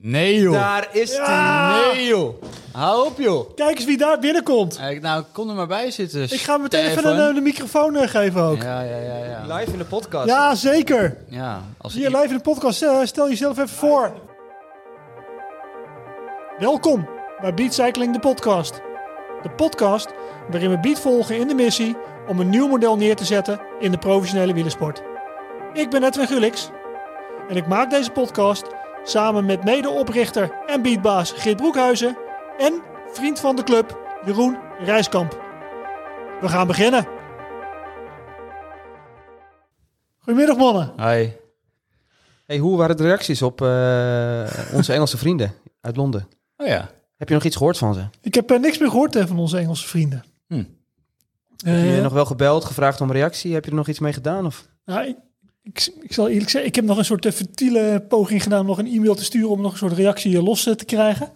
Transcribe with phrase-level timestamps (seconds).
[0.00, 0.52] Nee joh.
[0.52, 1.76] Daar is Ja.
[1.92, 2.42] Nee joh.
[2.72, 3.54] Hou op joh.
[3.54, 4.76] Kijk eens wie daar binnenkomt.
[4.78, 6.22] Eh, Nou, kom er maar bij zitten.
[6.22, 8.62] Ik ga meteen even een, eh, de microfoon eh, geven ook.
[8.62, 9.54] Ja, Ja, ja, ja, ja.
[9.56, 10.60] live in de podcast.
[10.60, 11.16] zeker.
[11.28, 12.82] Ja, als Hier live in de podcast.
[12.82, 14.12] eh, stel jezelf even voor.
[16.58, 17.08] Welkom
[17.40, 18.80] bij Beat Cycling, de podcast.
[19.42, 20.08] De podcast
[20.50, 21.96] waarin we Beat volgen in de missie
[22.28, 25.02] om een nieuw model neer te zetten in de professionele wielersport.
[25.72, 26.70] Ik ben Edwin Gulix
[27.48, 28.64] en ik maak deze podcast
[29.08, 32.16] samen met medeoprichter en beatbaas Geert Broekhuizen
[32.58, 35.44] en vriend van de club Jeroen Rijskamp.
[36.40, 37.06] We gaan beginnen.
[40.18, 40.92] Goedemiddag mannen.
[40.96, 41.28] Hi.
[42.46, 43.66] Hey, hoe waren de reacties op eh,
[44.72, 46.28] onze Engelse vrienden uit Londen?
[46.56, 46.90] Oh ja.
[47.16, 48.04] Heb je nog iets gehoord van ze?
[48.20, 50.24] Ik heb eh, niks meer gehoord eh, van onze Engelse vrienden.
[50.46, 50.64] Hm.
[51.64, 53.54] Heb je nog wel gebeld, gevraagd om reactie?
[53.54, 54.46] Heb je er nog iets mee gedaan?
[54.46, 54.68] Of?
[54.84, 55.16] nou, ik,
[55.66, 58.66] ik, ik zal eerlijk zeggen, ik heb nog een soort uh, futiele poging gedaan om
[58.66, 61.32] nog een e-mail te sturen om nog een soort reactie eh, los eh, te krijgen.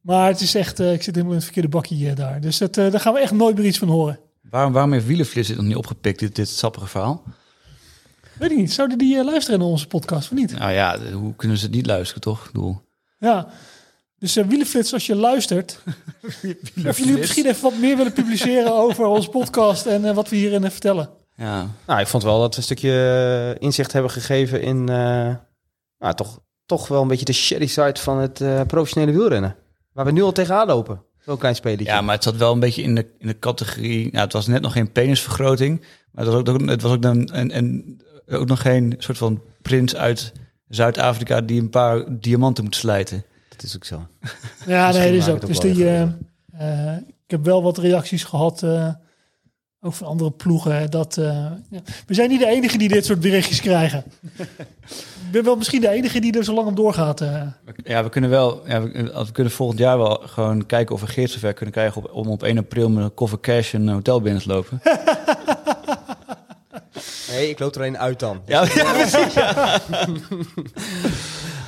[0.00, 2.40] Maar het is echt, eh, ik zit helemaal in het verkeerde bakje eh, daar.
[2.40, 4.20] Dus dat, eh, daar gaan we echt nooit meer iets van horen.
[4.50, 7.22] Waarom, waarom heeft Wielenflits dit nog niet opgepikt, dit, dit sappige verhaal?
[8.38, 10.58] Weet ik niet, zouden die eh, luisteren naar onze podcast of niet?
[10.58, 12.46] Nou ja, hoe kunnen ze het niet luisteren, toch?
[12.46, 12.82] Ik bedoel...
[13.18, 13.48] Ja.
[14.18, 15.82] Dus uh, Wielenflits, als je luistert,
[16.86, 20.36] of jullie misschien even wat meer willen publiceren over onze podcast en eh, wat we
[20.36, 21.10] hierin eh, vertellen.
[21.36, 21.66] Ja.
[21.86, 22.90] Nou, ik vond wel dat we een stukje
[23.56, 25.34] eh, inzicht hebben gegeven in eh,
[25.98, 29.56] nou, toch, toch wel een beetje de shitty side van het eh, professionele wielrennen.
[29.92, 31.02] Waar we nu al tegenaan lopen.
[31.18, 31.84] Zo'n klein spelletje.
[31.84, 34.10] ja, maar het zat wel een beetje in de, in de categorie...
[34.12, 37.26] Nou, het was net nog geen penisvergroting, maar het was ook, het was ook, dan,
[37.26, 40.32] en, en ook nog geen soort van prins uit
[40.68, 43.24] Zuid-Afrika die een paar diamanten moet slijten.
[43.48, 44.06] Dat is ook zo.
[44.66, 45.46] Ja, nee, dat is ook.
[45.46, 45.86] Dus die,
[47.24, 48.94] ik heb wel wat reacties gehad, eh,
[49.84, 50.90] ook van andere ploegen.
[50.90, 51.80] Dat, eh, ja.
[52.06, 54.04] We zijn niet de enige die dit soort berichtjes krijgen.
[54.36, 57.20] ik ben wel misschien de enige die er zo lang op doorgaat.
[57.20, 57.42] eh.
[57.84, 61.06] Ja, we kunnen wel, ja, we, we kunnen volgend jaar wel gewoon kijken of we
[61.06, 64.20] Geert zover kunnen krijgen op, om op 1 april met een koffer cash een hotel
[64.20, 64.80] binnen te lopen.
[67.30, 68.40] Nee, ik loop er een uit dan.
[68.46, 68.64] ja,
[69.34, 69.80] ja,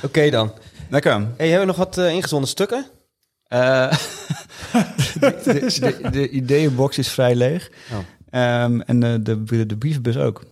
[0.03, 0.51] Oké dan.
[0.89, 1.11] lekker.
[1.37, 2.85] Hey, hebben we nog wat eh, ingezonden stukken?
[3.47, 3.91] Eh,
[5.19, 7.69] de, de, de, de ideeënbox is vrij leeg.
[7.91, 7.97] Oh.
[8.29, 10.43] Ehm, en de, de, de brievenbus ook.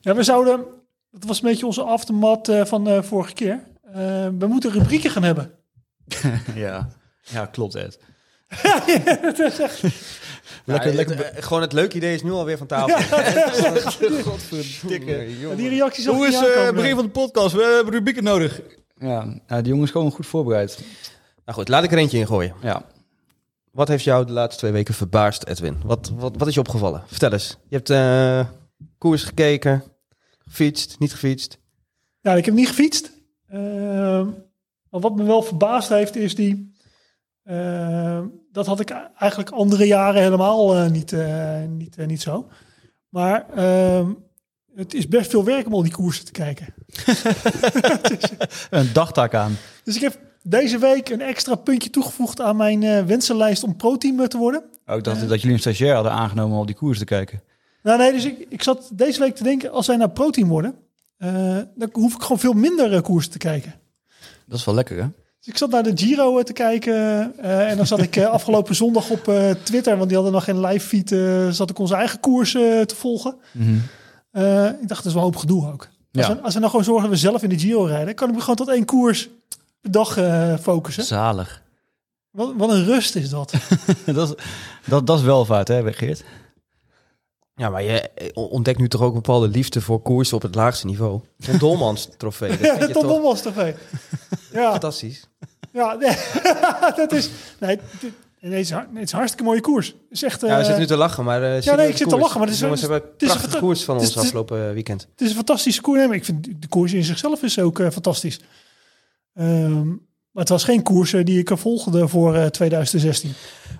[0.00, 0.64] Ja, we zouden,
[1.10, 3.60] dat was een beetje onze aftermat eh, van eh, vorige keer.
[3.92, 5.50] Eh, we moeten rubrieken gaan hebben.
[6.54, 6.88] ja.
[7.22, 7.98] ja, klopt Ed.
[9.22, 9.82] Dat is echt-
[10.64, 11.36] Lekker, lekker- lekker.
[11.36, 12.88] eh, gewoon het leuke idee is nu alweer van tafel.
[12.88, 12.98] Ja,
[15.56, 16.90] die reacties zag ik niet aankomen.
[16.94, 17.54] van de podcast?
[17.54, 18.60] We hebben rubrieken nodig.
[18.98, 20.78] Ja, nou, die jongens komen goed voorbereid.
[21.44, 22.54] Nou goed, laat ik er eentje in gooien.
[22.62, 22.84] Ja.
[23.72, 25.76] Wat heeft jou de laatste twee weken verbaasd, Edwin?
[25.84, 27.02] Wat, wat, wat is je opgevallen?
[27.06, 27.58] Vertel eens.
[27.68, 28.46] Je hebt eh,
[28.98, 29.82] koers gekeken,
[30.38, 31.58] gefietst, niet gefietst.
[32.20, 33.10] Ja, ik heb niet gefietst.
[33.48, 34.26] Ehm,
[34.90, 36.70] maar wat me wel verbaasd heeft, is die.
[37.44, 42.48] ehm, dat had ik eigenlijk andere jaren helemaal eh, niet, eh, niet, eh, niet zo.
[43.08, 44.10] Maar ehm,
[44.74, 46.74] het is best veel werk om al die koersen te kijken.
[48.70, 49.56] Een dagtaak aan.
[49.84, 54.20] Dus ik heb deze week een extra puntje toegevoegd aan mijn eh, wensenlijst om pro-team
[54.20, 54.62] eh, te worden.
[54.86, 57.42] Ook dat, dat jullie een stagiair hadden aangenomen om op die koers te kijken.
[57.82, 60.74] Nou nee, dus ik, ik zat deze week te denken, als wij naar pro-team worden,
[61.18, 63.74] eh, dan hoef ik gewoon veel minder eh, koersen te kijken.
[64.46, 65.06] Dat is wel lekker, hè?
[65.38, 66.94] Dus ik zat naar de Giro te kijken
[67.38, 70.44] eh, en dan zat ik eh, afgelopen zondag op eh, Twitter, want die hadden nog
[70.44, 73.34] geen live feed, eh, zat ik onze eigen koers te volgen.
[74.30, 75.88] Eh, ik dacht, dat is wel een hoop gedoe ook.
[76.12, 76.34] Als, Ja.
[76.36, 78.34] we, als we nou gewoon zorgen dat we zelf in de Giro rijden, kan ik
[78.34, 79.28] me gewoon tot één koers
[79.90, 81.04] dag eh, focussen.
[81.04, 81.62] Zalig.
[82.30, 83.52] Wat, wat een rust is dat.
[84.06, 84.44] dat, is,
[84.86, 86.24] dat, dat is welvaart, hè, Geert?
[87.54, 90.54] Ja, maar je eh, ontdekt nu toch ook een bepaalde liefde voor koersen op het
[90.54, 91.20] laagste niveau.
[91.38, 92.48] Een Dolmans trofee.
[92.56, 93.74] Dat ja, tot toch Dommels TV.
[94.52, 95.28] Ja, fantastisch.
[95.72, 96.16] ja nee,
[96.96, 97.30] dat is...
[97.60, 97.78] Nee,
[98.40, 99.94] het, is, het is een hartstikke mooie koers.
[100.10, 100.40] Is echt...
[100.40, 101.42] Ja, we eh, zitten nu te lachen, maar...
[101.42, 103.22] eh, serieus nee, ik zit te lachen, maar het is- De jongens het hebben is
[103.22, 105.06] een prachtige koers van het is- ons afgelopen weekend.
[105.10, 105.98] Het is een fantastische koers.
[105.98, 108.40] Nee, maar ik vind de koers in zichzelf is ook eh, fantastisch.
[109.34, 109.86] Ehm,
[110.30, 113.32] maar het was geen koers eh, die ik volgde voor eh, 2016.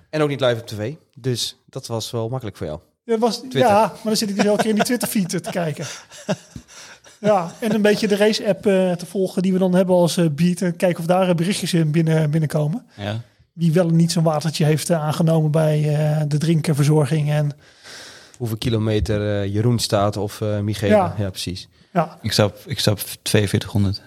[0.09, 0.93] En ook niet live op tv.
[1.17, 2.79] Dus dat was wel makkelijk voor jou.
[3.05, 3.59] Ja, was, Twitter.
[3.59, 5.85] ja, maar dan zit ik dus elke keer in die Twitter-feed eh, te kijken.
[7.19, 10.25] Ja, en een beetje de race-app eh, te volgen die we dan hebben als eh,
[10.31, 10.61] beat.
[10.61, 12.85] En kijken of daar eh, berichtjes in binnen, binnenkomen.
[12.97, 13.21] Ja.
[13.53, 17.29] Wie wel en niet zo'n watertje heeft eh, aangenomen bij eh, de drinkenverzorging.
[17.31, 17.51] En
[18.37, 20.93] Hoeveel kilometer eh, Jeroen staat of eh Michele.
[20.95, 21.15] Ja.
[21.17, 21.29] Ja.
[21.29, 21.67] precies.
[21.93, 24.01] ja, Ik sta op, ik op 4200.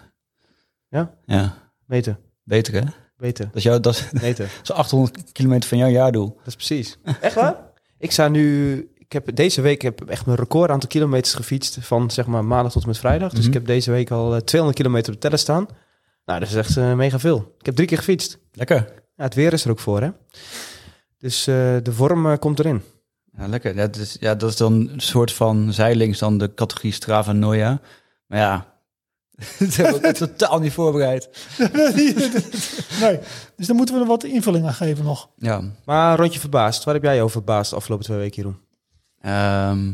[0.96, 1.10] Ja?
[1.25, 1.54] Ja.
[1.87, 2.19] Beter.
[2.44, 2.81] Beter, hè?
[3.16, 3.44] Beter.
[3.46, 4.44] Dat is, jouw, dat, is- Beter.
[4.56, 6.34] dat is 800 kilometer van jouw jaardoel.
[6.38, 6.98] Dat is precies.
[7.20, 7.56] Echt waar?
[7.98, 8.75] Ik sta nu...
[8.98, 12.72] Ik heb deze week heb echt mijn record aantal kilometers gefietst van zeg maar maandag
[12.72, 13.31] tot en met vrijdag.
[13.31, 13.48] Dus Mhm.
[13.48, 15.66] ik heb deze week al eh, 200 kilometer op de teller staan.
[16.25, 17.54] Nou, dat is echt eh, mega veel.
[17.58, 18.38] Ik heb drie keer gefietst.
[18.52, 18.76] Lekker.
[19.16, 20.10] Ja, het weer is er ook voor, hè?
[21.19, 22.82] Dus eh, de vorm eh, komt erin.
[23.37, 23.75] Ja, lekker.
[23.75, 27.32] Ja, dat is, ja, dat is dan een soort van zijlings dan de categorie Strava
[27.32, 27.81] Noia.
[28.26, 28.75] Maar ja,
[29.59, 31.29] dat hebben we ook totaal niet voorbereid.
[33.00, 33.19] nee,
[33.56, 35.29] dus daar moeten we er wat invulling aan geven nog.
[35.37, 35.62] Ja.
[35.85, 36.85] Maar rondje verbaasd.
[36.85, 38.59] Waar heb jij over verbaasd de afgelopen twee weken, Jeroen?
[39.21, 39.85] Ehm,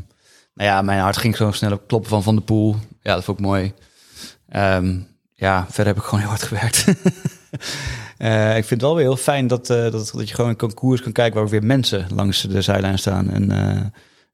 [0.55, 2.77] nou ja, mijn hart ging zo snel op kloppen van Van de Poel.
[3.03, 3.73] Ja, dat vond ik mooi.
[4.49, 4.99] Ehm,
[5.33, 6.85] ja, verder heb ik gewoon heel hard gewerkt.
[8.23, 10.57] Eh, ik vind het wel weer heel fijn dat, eh, dat, dat je gewoon een
[10.57, 13.31] concours kan kijken waar ook weer mensen langs de zijlijn staan.
[13.31, 13.85] En eh,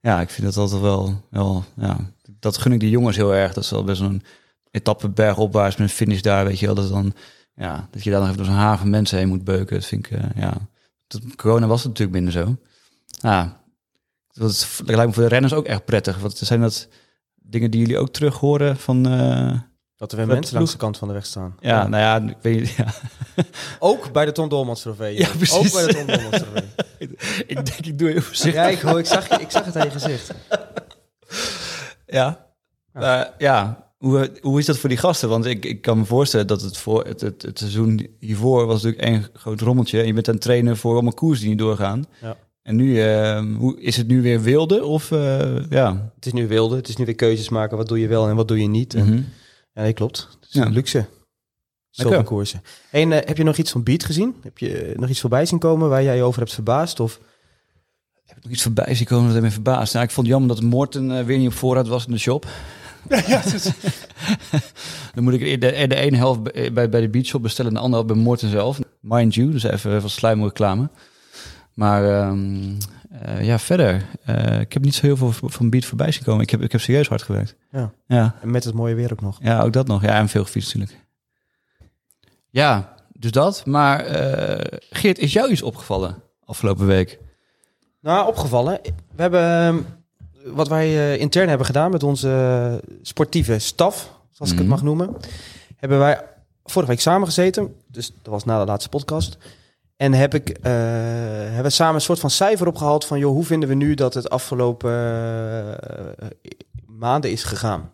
[0.00, 1.96] ja, ik vind dat altijd wel, wel ja,
[2.40, 3.52] dat gun ik die jongens heel erg.
[3.52, 4.22] Dat is wel best een
[4.70, 6.74] etappe bergopwaarts met een finish daar, weet je wel.
[6.74, 7.12] Dat, dan,
[7.54, 9.76] ja, dat je daar nog even door zo'n haven mensen heen moet beuken.
[9.76, 10.68] Dat vind ik, ja.
[11.06, 12.56] Tot corona was het natuurlijk minder zo.
[13.06, 13.60] Ja,
[14.32, 16.18] dat, lijkt me voor de renners ook echt prettig.
[16.18, 16.88] Wat zijn dat
[17.34, 19.12] dingen die jullie ook terug horen van...
[19.12, 19.58] Uh,
[19.96, 21.56] dat er weer mensen langs de kant van de weg staan.
[21.60, 21.88] Ja, ja.
[21.88, 22.70] nou ja, ik weet.
[22.70, 22.86] Ja.
[23.78, 25.18] Ook bij de Tom Dolmans trofee.
[25.18, 25.56] Ja, precies.
[25.56, 26.68] Ook bij de Tom Dolmans trofee.
[27.56, 28.62] ik denk, ik doe heel voorzichtig.
[28.62, 30.32] Ja, ik, hoor, ik, zag, ik zag het aan je gezicht.
[32.06, 32.46] Ja.
[32.94, 33.20] Ja.
[33.20, 33.87] Uh, ja.
[33.98, 35.28] Hoe, hoe is dat voor die gasten?
[35.28, 38.82] Want ik, ik kan me voorstellen dat het voor het, het, het seizoen hiervoor was
[38.82, 40.00] natuurlijk één groot rommeltje.
[40.00, 42.06] En je bent aan het trainen voor allemaal koers die niet doorgaan.
[42.20, 42.36] Ja.
[42.62, 44.84] En nu, uh, hoe, is het nu weer wilde?
[44.84, 46.12] Of, uh, ja?
[46.14, 46.76] Het is nu wilde.
[46.76, 47.76] Het is nu weer keuzes maken.
[47.76, 48.94] Wat doe je wel en wat doe je niet?
[48.94, 49.26] En, Mm -hmm.
[49.72, 50.28] ja, nee, klopt.
[50.40, 50.66] Het is ja.
[50.66, 51.06] een luxe.
[51.90, 52.62] Zoveel koersen.
[52.90, 54.34] En uh, heb je nog iets van Beat gezien?
[54.42, 57.00] Heb je nog iets voorbij zien komen waar jij je over hebt verbaasd?
[57.00, 57.20] Of?
[58.24, 59.92] Heb ik nog iets voorbij zien komen dat me verbaasd?
[59.92, 62.46] Nou, ik vond het jammer dat Morten weer niet op voorraad was in de shop.
[63.26, 63.70] Ja, is...
[65.14, 68.02] Dan moet ik de, de ene helft bij, bij de beachshop bestellen en de andere
[68.02, 68.78] helft bij Morten zelf.
[69.00, 70.90] Mind you, dus even van sluim reclame.
[71.74, 72.76] Maar um,
[73.26, 74.06] uh, ja, verder.
[74.28, 76.42] Uh, ik heb niet zo heel veel van Beat voorbij zien komen.
[76.42, 77.56] Ik heb, ik heb serieus hard gewerkt.
[77.70, 77.92] Ja.
[78.06, 78.34] ja.
[78.40, 79.38] En met het mooie weer ook nog.
[79.42, 80.02] Ja, ook dat nog.
[80.02, 81.06] Ja, en veel gefietst natuurlijk.
[82.50, 83.66] Ja, dus dat.
[83.66, 87.18] Maar uh, Geert, is jou iets opgevallen afgelopen week?
[88.00, 88.80] Nou, opgevallen.
[89.14, 89.78] We hebben ehm,
[90.54, 94.66] wat wij intern hebben gedaan met onze sportieve staf, zoals ik Mhm.
[94.66, 95.16] het mag noemen.
[95.76, 96.20] Hebben wij
[96.64, 97.74] vorige week samengezeten.
[97.86, 99.38] Dus dat was na de laatste podcast.
[99.96, 100.54] En heb ik, uh,
[101.44, 104.14] hebben we samen een soort van cijfer opgehaald van, joh, hoe vinden we nu dat
[104.14, 106.26] het afgelopen uh,
[106.86, 107.90] maanden is gegaan?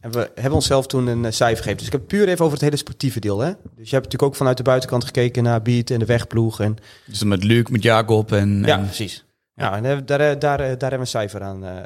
[0.00, 1.76] En we hebben onszelf toen een cijfer gegeven.
[1.76, 3.38] Dus ik heb puur even over het hele sportieve deel.
[3.38, 3.46] Hè?
[3.46, 3.60] Dus
[3.90, 6.60] je hebt natuurlijk ook vanuit de buitenkant gekeken naar Beat en de wegploeg.
[6.60, 6.76] En...
[7.06, 8.62] Dus met Luc, met Jacob en...
[8.66, 9.24] Ja, precies.
[9.60, 11.76] Ja, en daar, daar, daar, daar hebben we een cijfer aan uh,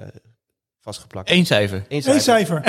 [0.81, 1.31] vastgeplakt.
[1.31, 1.85] Eén cijfer?
[1.89, 2.63] Eén Eén cijfer.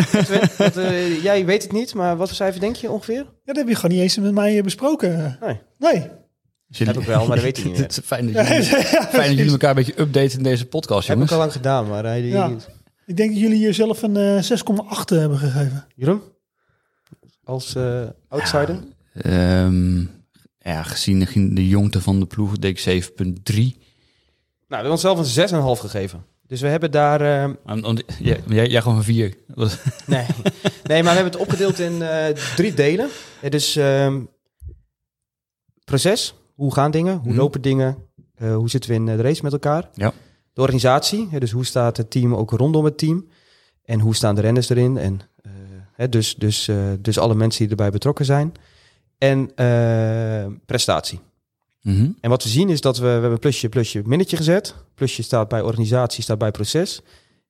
[0.58, 3.16] wat, uh, jij weet het niet, maar wat voor cijfer denk je ongeveer?
[3.16, 5.38] Ja, dat heb je gewoon niet eens met mij besproken.
[5.42, 5.60] Nee.
[5.78, 6.08] Nee.
[6.68, 6.94] Jullie...
[6.94, 7.82] Heb ik wel, maar dat weet ik niet meer.
[7.82, 10.66] het is fijn dat jullie, ja, fijn dat jullie elkaar een beetje updaten in deze
[10.66, 11.32] podcast, Heb jongens.
[11.32, 12.22] ik al lang gedaan, maar hij...
[12.22, 12.52] Ja.
[13.06, 14.48] Ik denk dat jullie hier zelf een uh, 6,8
[15.06, 15.86] hebben gegeven.
[15.96, 16.22] Jeroen?
[17.44, 18.80] Als uh, outsider?
[19.14, 20.10] Ja, um,
[20.60, 23.12] ja, gezien de jongte van de ploeg deed ik
[23.78, 23.85] 7,3.
[24.68, 26.26] Nou, we hebben onszelf een 6,5 gegeven.
[26.48, 27.22] Dus we hebben daar...
[27.22, 27.54] Uh...
[28.20, 29.34] Ja, jij, jij gewoon een 4.
[30.06, 30.26] nee.
[30.84, 33.10] nee, maar we hebben het opgedeeld in uh, drie delen.
[33.42, 34.16] Ja, dus uh,
[35.84, 37.38] proces, hoe gaan dingen, hoe Mhm.
[37.38, 37.98] lopen dingen,
[38.42, 39.90] uh, hoe zitten we in de race met elkaar.
[39.94, 40.14] Ja.
[40.54, 43.28] De organisatie, dus hoe staat het team ook rondom het team.
[43.84, 44.98] En hoe staan de renners erin.
[44.98, 45.22] En,
[46.10, 46.70] dus, dus,
[47.00, 48.52] dus alle mensen die erbij betrokken zijn.
[49.18, 49.52] En
[50.66, 51.20] prestatie.
[51.86, 52.18] Mm -hmm.
[52.22, 54.76] En wat we zien is dat we, we hebben plusje, plusje, minnetje gezet.
[54.96, 57.02] Plusje staat bij organisatie, staat bij proces.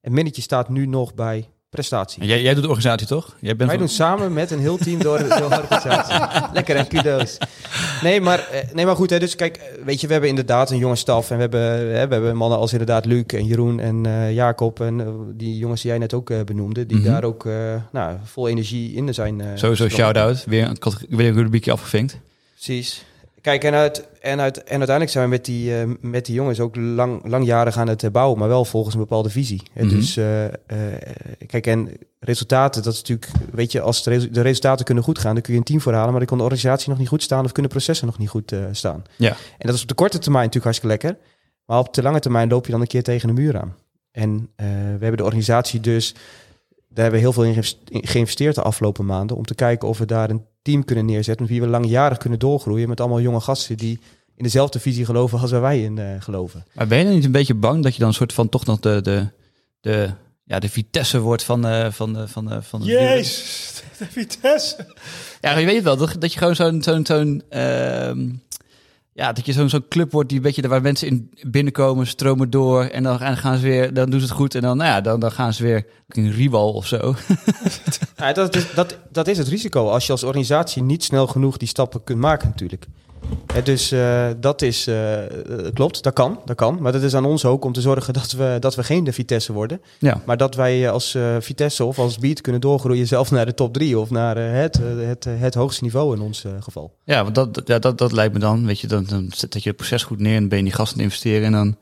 [0.01, 2.25] En minnetje staat nu nog bij prestatie.
[2.25, 3.35] Jij, jij doet de organisatie toch?
[3.39, 3.87] Jij bent Wij van...
[3.87, 6.15] doen samen met een heel team door, door de organisatie.
[6.53, 7.37] Lekker en kudo's.
[8.01, 10.95] Nee, maar, nee, maar goed, hè, dus kijk, weet je, we hebben inderdaad een jonge
[10.95, 11.29] staf.
[11.29, 14.81] En we hebben, hè, we hebben mannen als inderdaad Luc en Jeroen en uh, Jacob.
[14.81, 16.85] En uh, die jongens die jij net ook uh, benoemde.
[16.85, 17.05] Die Mhm.
[17.07, 17.47] daar ook
[17.91, 19.41] nou, vol energie in zijn.
[19.55, 20.43] Sowieso shout-out.
[20.45, 20.77] Weer een,
[21.09, 22.17] weer een rubriekje afgevinkt.
[22.53, 23.05] Precies.
[23.45, 26.59] Kijk, en, uit, en, uit, en uiteindelijk zijn we met die, uh, met die jongens
[26.59, 29.63] ook lang, langjarig aan het uh, bouwen, maar wel volgens een bepaalde visie.
[29.73, 29.89] Mhm.
[29.89, 30.25] Dus uh,
[31.47, 35.19] kijk, en resultaten, dat is natuurlijk, weet je, als de, resu de, resultaten kunnen goed
[35.19, 37.23] gaan, dan kun je een team voorhalen, maar dan kan de organisatie nog niet goed
[37.23, 39.03] staan of kunnen processen nog niet goed staan.
[39.15, 39.29] Ja.
[39.29, 41.29] En dat is op de korte termijn natuurlijk hartstikke lekker,
[41.65, 43.75] maar op de lange termijn loop je dan een keer tegen de muur aan.
[44.11, 44.63] En we
[44.99, 46.15] hebben de organisatie dus,
[46.95, 47.43] daar hebben we heel veel
[47.89, 51.45] in geïnvesteerd de afgelopen maanden, om te kijken of we daar een team kunnen neerzetten
[51.45, 53.99] met wie we langjarig kunnen doorgroeien met allemaal jonge gasten die
[54.35, 56.65] in dezelfde visie geloven als waar wij in uh, geloven.
[56.73, 58.79] Maar ben je niet een beetje bang dat je dan een soort van toch nog
[58.79, 59.27] de, de,
[59.81, 60.09] de,
[60.43, 64.93] ja, de vitesse wordt van, uh, van, de, van, de, van de Jezus, de vitesse.
[65.41, 68.11] Ja, je weet wel, dat, dat je gewoon zo'n zo'n zo'n uh,
[69.15, 72.83] ja, dat je zo'n club wordt die een beetje waar mensen in binnenkomen, stromen door
[72.83, 75.19] en dan gaan, ze weer, dan doen ze het goed en dan, nou ja, dan,
[75.19, 76.97] dan gaan ze weer in Riewal of zo.
[78.17, 81.57] Ja, dat, is, dat, dat is het risico als je als organisatie niet snel genoeg
[81.57, 82.87] die stappen kunt maken natuurlijk.
[83.55, 85.29] Hè, dus eh, dat is, eh, eh,
[85.73, 86.77] klopt, dat kan, dat kan.
[86.81, 89.13] Maar dat is aan ons ook om te zorgen dat we, dat we geen de
[89.13, 89.81] Vitesse worden.
[89.99, 90.21] Ja.
[90.25, 93.99] Maar dat wij als Vitesse of als Beat kunnen doorgroeien zelf naar de top drie
[93.99, 96.97] of naar het, het, het hoogste niveau in ons geval.
[97.03, 99.63] Ja, want dat, ja, dat, dat lijkt me dan, weet je, dan, dan zet dat
[99.63, 101.77] je het proces goed neer en ben je in die gasten investeren en dan,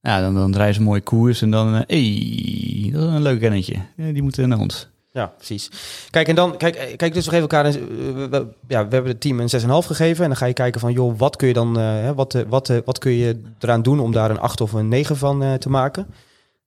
[0.00, 3.22] ja, dan, dan rijden ze een mooie koers en dan, eh hey, dat is een
[3.22, 3.76] leuk rennetje.
[3.96, 4.92] Ja, die moeten naar ons.
[5.14, 5.70] Ja, precies.
[6.10, 9.20] Kijk, en dan, kijk, eh, kijk dus we geven elkaar, eh, ja, we hebben het
[9.20, 10.22] team een 6,5 gegeven.
[10.22, 12.98] En dan ga je kijken van, joh, wat kun je dan, eh, wat, wat, wat
[12.98, 16.06] kun je eraan doen om daar een 8 of een 9 van te maken?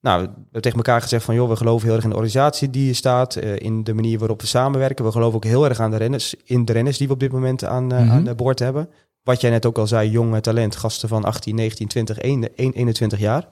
[0.01, 2.69] Nou, we hebben tegen elkaar gezegd van, joh, we geloven heel erg in de organisatie
[2.69, 5.05] die er staat, in de manier waarop we samenwerken.
[5.05, 7.31] We geloven ook heel erg aan de renners, in de renners die we op dit
[7.31, 8.89] moment aan, aan de boord hebben.
[9.23, 13.19] Wat jij net ook al zei, jong talent, gasten van 18, 19, 20, 1, 21
[13.19, 13.47] jaar.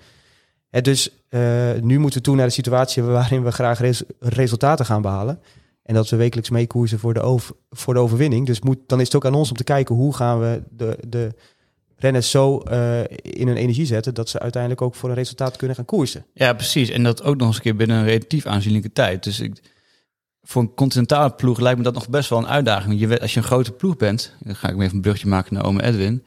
[0.82, 5.01] Dus eh, nu moeten we toe naar de situatie waarin we graag res- resultaten gaan
[5.01, 5.39] behalen.
[5.84, 7.39] En dat we wekelijks meekoersen voor de,
[7.70, 8.46] voor de overwinning.
[8.46, 10.98] Dus moet, dan is het ook aan ons om te kijken hoe gaan we de,
[11.08, 11.34] de
[11.96, 14.13] renners zo eh, in hun energie zetten...
[14.13, 16.25] dat ze uiteindelijk ook voor een resultaat kunnen gaan koersen.
[16.34, 16.89] Ja, precies.
[16.89, 19.24] En dat ook nog eens een keer binnen een relatief aanzienlijke tijd.
[19.24, 19.62] Dus ik,
[20.41, 23.00] voor een continentale ploeg lijkt me dat nog best wel een uitdaging.
[23.00, 25.53] Je als je een grote ploeg bent, dan ga ik me even een brugje maken
[25.53, 26.24] naar ome Edwin.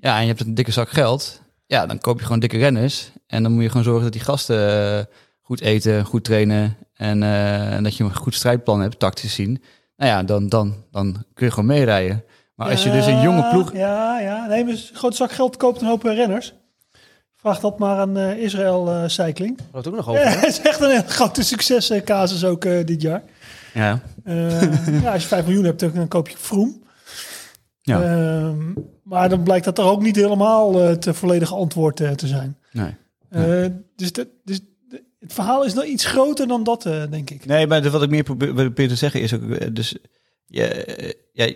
[0.00, 1.42] Ja, en je hebt een dikke zak geld.
[1.70, 3.10] Ja, dan koop je gewoon dikke renners.
[3.26, 5.04] En dan moet je gewoon zorgen dat die gasten eh,
[5.40, 6.76] goed eten, goed trainen.
[6.94, 9.62] En, eh, en dat je een goed strijdplan hebt, tactisch zien.
[9.96, 12.24] Nou ja, dan, dan, dan kun je gewoon meerijden.
[12.54, 13.72] Maar als je dus een jonge ploeg...
[13.72, 14.46] Ja, ja.
[14.46, 16.54] Nee, maar een groot zak geld koopt een hoop renners.
[17.36, 19.58] Vraag dat maar aan eh, Israël eh, Cycling.
[19.72, 20.28] Het ook nog over.
[20.40, 23.22] het is echt een grote succescasus ook eh, dit jaar.
[23.74, 26.82] Ja, Eh, ja, als je 5 miljoen hebt, dan koop je Vroom.
[27.80, 28.02] Ja.
[28.02, 28.72] Ehm,
[29.02, 32.58] maar dan blijkt dat er ook niet helemaal eh, het volledige antwoord eh, te zijn.
[32.72, 32.96] nee.
[33.28, 34.12] Eh, dus,
[34.44, 34.60] dus
[35.20, 37.46] het verhaal is nog iets groter dan dat, eh, denk ik.
[37.46, 39.96] Nee, maar wat ik meer probeer, wat ik probeer te zeggen is ook, eh, dus
[40.46, 41.52] eh, ja,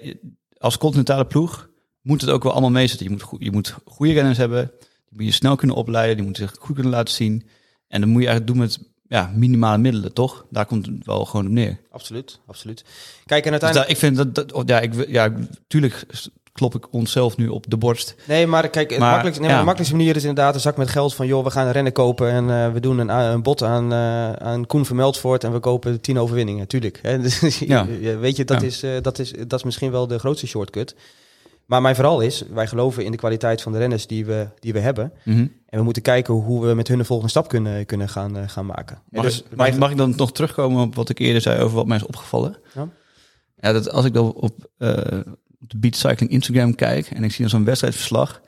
[0.59, 1.71] als continentale ploeg
[2.03, 3.07] moet het ook wel allemaal meezitten.
[3.07, 6.49] Je moet, je moet goede renners hebben, die moet je snel kunnen opleiden, die moeten
[6.49, 7.47] zich goed kunnen laten zien.
[7.89, 10.45] En dan moet je eigenlijk doen met ja, minimale middelen, toch?
[10.51, 11.79] Daar komt het wel gewoon op neer.
[11.91, 12.85] Absoluut, absoluut.
[13.27, 13.75] Kijk, en Dus uiteindelijk...
[13.75, 15.33] daar, ik vind dat, dat oh, ja, ik, ja,
[15.67, 16.07] tuurlijk
[16.53, 18.15] klop ik onszelf nu op de borst.
[18.27, 19.49] Nee, maar kijk, het Maar, nee, ja.
[19.49, 21.27] de makkelijkste manier is inderdaad een zak met geld van...
[21.27, 23.93] joh, we gaan een rennen kopen en eh, we doen een, a- een bod aan,
[23.93, 25.45] eh, aan Koen Vermeldvoort...
[25.45, 26.99] en we kopen tien overwinningen, tuurlijk.
[27.03, 27.21] Hè?
[27.21, 27.87] Dus, Ja.
[28.19, 28.67] Weet je, dat, Ja.
[28.67, 30.95] is, eh, dat, is, dat is misschien wel de grootste shortcut.
[31.67, 34.73] Maar mijn verhaal is, wij geloven in de kwaliteit van de renners die we, die
[34.73, 35.13] we hebben...
[35.25, 35.39] Mhm.
[35.67, 38.49] en we moeten kijken hoe we met hun de volgende stap kunnen, kunnen gaan, eh,
[38.49, 38.97] gaan maken.
[38.97, 41.43] En Mag, dus ik, mag, ik- mag ik dan nog terugkomen op wat ik eerder
[41.43, 42.57] zei over wat mij is opgevallen?
[42.75, 42.89] Ja.
[43.57, 44.69] Ja, dat als ik dan op, op
[45.59, 48.41] de Beat Cycling Instagram kijk en ik zie dan zo'n wedstrijdverslag,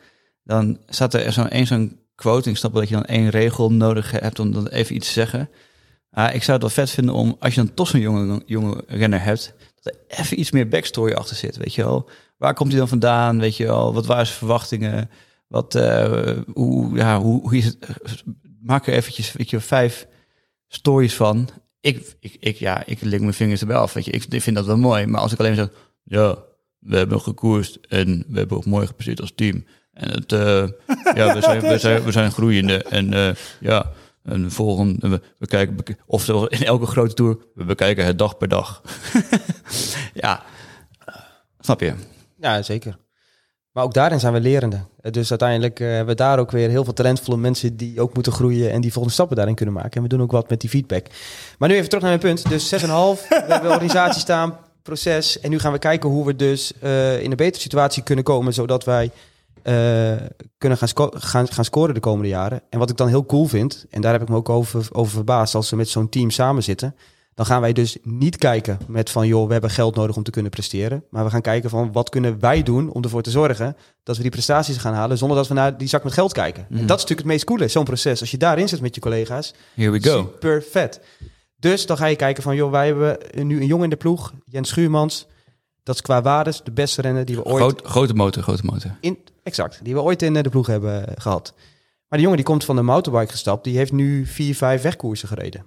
[0.44, 2.50] dan staat er zo'n één zo'n quote.
[2.50, 5.12] Ik snap wel dat je dan één regel nodig hebt om dan even iets te
[5.12, 5.48] zeggen.
[6.10, 8.84] Ah, ik zou het wel vet vinden om, als je dan toch zo'n jonge, jonge
[8.86, 12.08] renner hebt, dat er even iets meer backstory achter zit, weet je wel.
[12.36, 13.94] Waar komt hij dan vandaan, weet je wel?
[13.94, 15.10] Wat waren zijn verwachtingen?
[15.46, 17.78] Wat, eh, hoe, ja, hoe, is het?
[18.60, 20.06] Maak er eventjes, weet je, vijf
[20.68, 21.48] stories van.
[21.80, 24.10] Ik, ik, ik, ja, ik lik mijn vingers erbij af, weet je.
[24.10, 25.06] Ik vind dat wel mooi.
[25.06, 25.68] Maar als ik alleen zeg,
[26.02, 26.38] ja,
[26.78, 29.64] we hebben gekoerst en we hebben ook mooi gepresteerd als team.
[29.92, 30.68] En het, eh,
[31.14, 32.82] ja, we zijn, we, zijn, we zijn groeiende.
[32.82, 35.76] En eh, ja, en volgende, we, we kijken,
[36.06, 38.82] of in elke grote tour, we bekijken het dag per dag.
[40.22, 40.42] ja,
[41.60, 41.94] snap je?
[42.46, 42.96] Ja, zeker.
[43.72, 44.80] Maar ook daarin zijn we lerende.
[45.00, 48.14] Eh, Dus uiteindelijk eh, hebben we daar ook weer heel veel talentvolle mensen die ook
[48.14, 49.92] moeten groeien en die volgende stappen daarin kunnen maken.
[49.92, 51.06] En we doen ook wat met die feedback.
[51.58, 52.48] Maar nu even terug naar mijn punt.
[52.48, 52.88] Dus 6,5,
[53.28, 55.40] we hebben organisatie staan, proces.
[55.40, 58.54] En nu gaan we kijken hoe we dus eh, in een betere situatie kunnen komen,
[58.54, 59.10] zodat wij
[60.58, 62.60] kunnen gaan, sco- gaan, gaan scoren de komende jaren.
[62.70, 65.12] En wat ik dan heel cool vind, en daar heb ik me ook over, over
[65.12, 66.94] verbaasd, als we met zo'n team samen zitten,
[67.36, 70.30] dan gaan wij dus niet kijken met van, joh, we hebben geld nodig om te
[70.30, 71.04] kunnen presteren.
[71.10, 74.22] Maar we gaan kijken van, wat kunnen wij doen om ervoor te zorgen dat we
[74.22, 76.62] die prestaties gaan halen, zonder dat we naar die zak met geld kijken.
[76.62, 76.86] En Mhm.
[76.86, 78.20] dat is natuurlijk het meest coole, zo'n proces.
[78.20, 80.16] Als je daarin zit met je collega's, Here we go.
[80.20, 81.00] super vet.
[81.58, 84.32] Dus dan ga je kijken van, joh, wij hebben nu een jongen in de ploeg,
[84.44, 85.26] Jens Schuurmans.
[85.82, 87.56] Dat is qua waardes de beste renner die we ooit...
[87.62, 88.90] Groot, grote motor, grote motor.
[89.00, 91.52] In, exact, die we ooit in eh, de ploeg hebben eh, gehad.
[92.08, 95.28] Maar die jongen die komt van de motorbike gestapt, die heeft nu vier, vijf wegkoersen
[95.28, 95.66] gereden.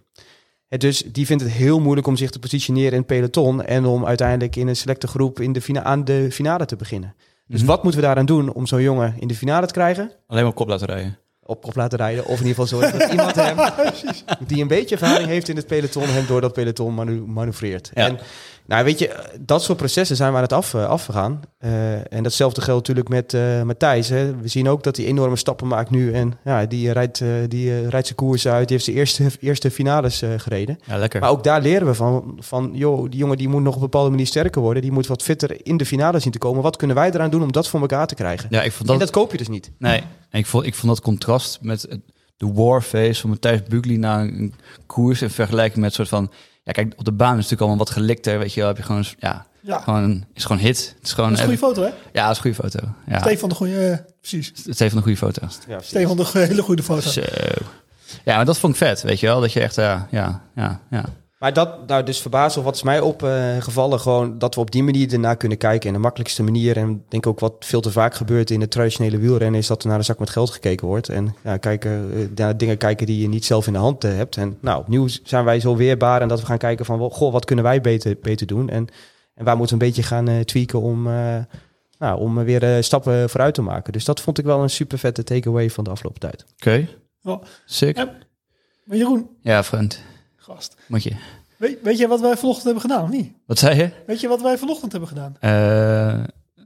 [0.77, 4.05] Dus die vindt het heel moeilijk om zich te positioneren in het peloton en om
[4.05, 7.15] uiteindelijk in een selecte groep in de fina aan de finale te beginnen.
[7.47, 7.69] Dus Mhm.
[7.69, 10.11] wat moeten we daaraan doen om zo'n jongen in de finale te krijgen?
[10.27, 11.17] Alleen maar op kop laten rijden.
[11.45, 12.25] Op kop laten rijden.
[12.25, 13.57] Of in ieder geval zorgen dat iemand hem,
[14.47, 17.91] die een beetje ervaring heeft in het peloton, hem door dat peloton manu manoeuvreert.
[17.93, 18.07] Ja.
[18.07, 18.19] En
[18.69, 21.41] Nou, weet je, dat soort processen zijn we aan het af, eh, afgegaan.
[21.57, 24.09] Eh, en datzelfde geldt natuurlijk met uh, Matthijs.
[24.09, 24.35] Hè.
[24.35, 26.13] We zien ook dat hij enorme stappen maakt nu.
[26.13, 28.67] En ja, die rijdt, die, rijdt zijn koers uit.
[28.67, 30.79] Die heeft zijn eerste, eerste finales gereden.
[30.85, 31.19] Ja, lekker.
[31.19, 33.89] Maar ook daar leren we van, van, joh, die jongen die moet nog op een
[33.89, 34.81] bepaalde manier sterker worden.
[34.81, 36.61] Die moet wat fitter in de finale zien te komen.
[36.61, 38.47] Wat kunnen wij eraan doen om dat voor elkaar te krijgen?
[38.49, 38.99] Ja, ik vond dat...
[38.99, 39.71] En dat koop je dus niet.
[39.77, 41.99] Nee, ik vond, ik vond dat contrast met
[42.38, 44.53] de warface van Matthijs Bugli na een
[44.85, 46.31] koers in vergelijking met soort van
[46.75, 48.67] ja, kijk, op de baan is natuurlijk allemaal wat gelikter, weet je wel.
[48.69, 49.79] Heb je gewoon, ja, Ja.
[49.79, 50.93] gewoon, is gewoon hit.
[50.97, 51.93] Het is gewoon Dat is een goede foto, hè?
[52.13, 52.93] Ja, dat is een goede foto.
[53.07, 54.51] Ja, Stefan de goede, eh, precies.
[54.65, 55.47] het heeft een goede foto.
[55.67, 57.09] Ja, Stefan de hele goede foto.
[57.09, 57.21] Zo.
[58.23, 59.41] Ja, maar dat vond ik vet, weet je wel.
[59.41, 61.05] Dat je echt, ja, ja, ja, ja.
[61.39, 64.84] Maar dat, nou dus verbaasd of wat is mij opgevallen, gewoon dat we op die
[64.84, 65.88] manier ernaar kunnen kijken.
[65.88, 68.72] En de makkelijkste manier, en ik denk ook wat veel te vaak gebeurt in het
[68.72, 71.10] traditionele wielrennen, is dat er naar een zak met geld gekeken wordt.
[71.10, 74.15] En ja, kijken, eh, naar dingen kijken die je niet zelf in de hand eh,
[74.15, 74.38] hebt.
[74.38, 77.46] En nou, opnieuw zijn wij zo weerbaar en dat we gaan kijken van, goh, wat
[77.46, 78.69] kunnen wij beter, beter doen?
[78.69, 78.88] En,
[79.36, 81.38] en waar moeten we een beetje gaan uh, tweaken om, uh,
[81.98, 83.93] nou, om weer uh, stappen vooruit te maken.
[83.93, 86.46] Dus dat vond ik wel een super vette takeaway van de afgelopen tijd.
[86.53, 86.88] Oké,
[87.24, 87.48] okay.
[87.65, 87.96] Sick.
[87.96, 90.01] Maar Jeroen, Ja, vriend.
[90.88, 91.12] Moet je.
[91.58, 93.32] Weet, weet je wat wij vanochtend hebben gedaan, of niet?
[93.46, 93.89] Wat zei je?
[94.08, 95.36] Weet je wat wij vanochtend hebben gedaan?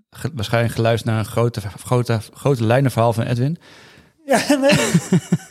[0.10, 3.58] Ge- waarschijnlijk geluisterd naar een grote, grote, grote lijnenverhaal van Edwin.
[4.26, 4.72] Ja, nee.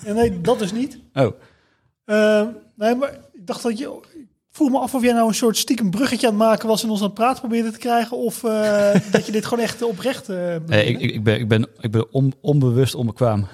[0.05, 0.99] ja, nee, dat dus niet.
[1.15, 1.33] Oh,
[2.05, 2.47] Eh,
[2.77, 4.01] nee, maar ik dacht dat je...
[4.51, 6.91] Voel me af of jij nou een soort stiekem bruggetje aan het maken was en
[6.91, 8.17] ons aan het praten probeerde te krijgen.
[8.17, 11.49] Of eh, dat je dit gewoon echt oprecht eh nee, ik, ik, ik ben, ik
[11.49, 13.47] ben, ik ben on- onbewust onbekwaam.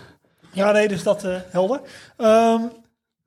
[0.52, 1.80] Ja, nee, dus dat helder.
[2.16, 2.60] Ehm,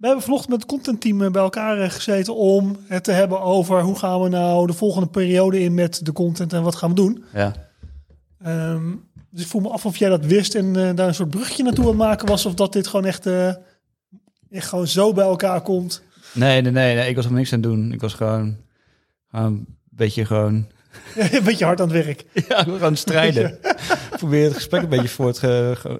[0.01, 3.41] we hebben vanochtend met het contentteam eh, bij elkaar eh, gezeten om het te hebben
[3.41, 6.89] over hoe gaan we nou de volgende periode in met de content en wat gaan
[6.89, 7.23] we doen.
[7.33, 7.53] Ja.
[8.43, 8.95] Ehm,
[9.29, 11.63] dus ik voel me af of jij dat wist en eh, daar een soort bruggetje
[11.63, 12.45] naartoe aan het maken was.
[12.45, 13.25] Of dat dit gewoon echt,
[14.49, 16.03] echt gewoon zo bij elkaar komt.
[16.33, 17.91] Nee, nee, nee, nee, ik was er niks aan het doen.
[17.93, 18.57] Ik was gewoon,
[19.27, 20.67] gewoon een beetje gewoon
[21.31, 22.23] een beetje hard aan het werk.
[22.49, 23.57] Ja, we gaan strijden.
[24.17, 25.37] Probeer het gesprek een beetje voort.
[25.39, 25.99] Ge, ge-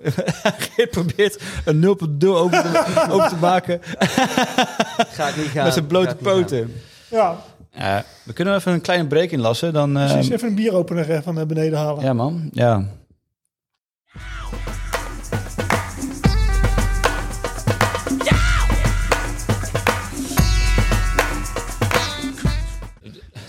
[0.76, 3.82] Geert probeert een 0.0 open te, open te maken
[5.12, 5.64] Gaat niet gaan.
[5.64, 6.74] met zijn blote poten.
[7.10, 7.36] Ja,
[7.74, 9.74] Ja, we kunnen even een kleine break inlassen.
[9.74, 10.32] Dan, eh, precies.
[10.32, 12.04] Even een bieropener eh, van naar beneden halen.
[12.04, 12.50] ja, man.
[12.54, 12.86] Ja.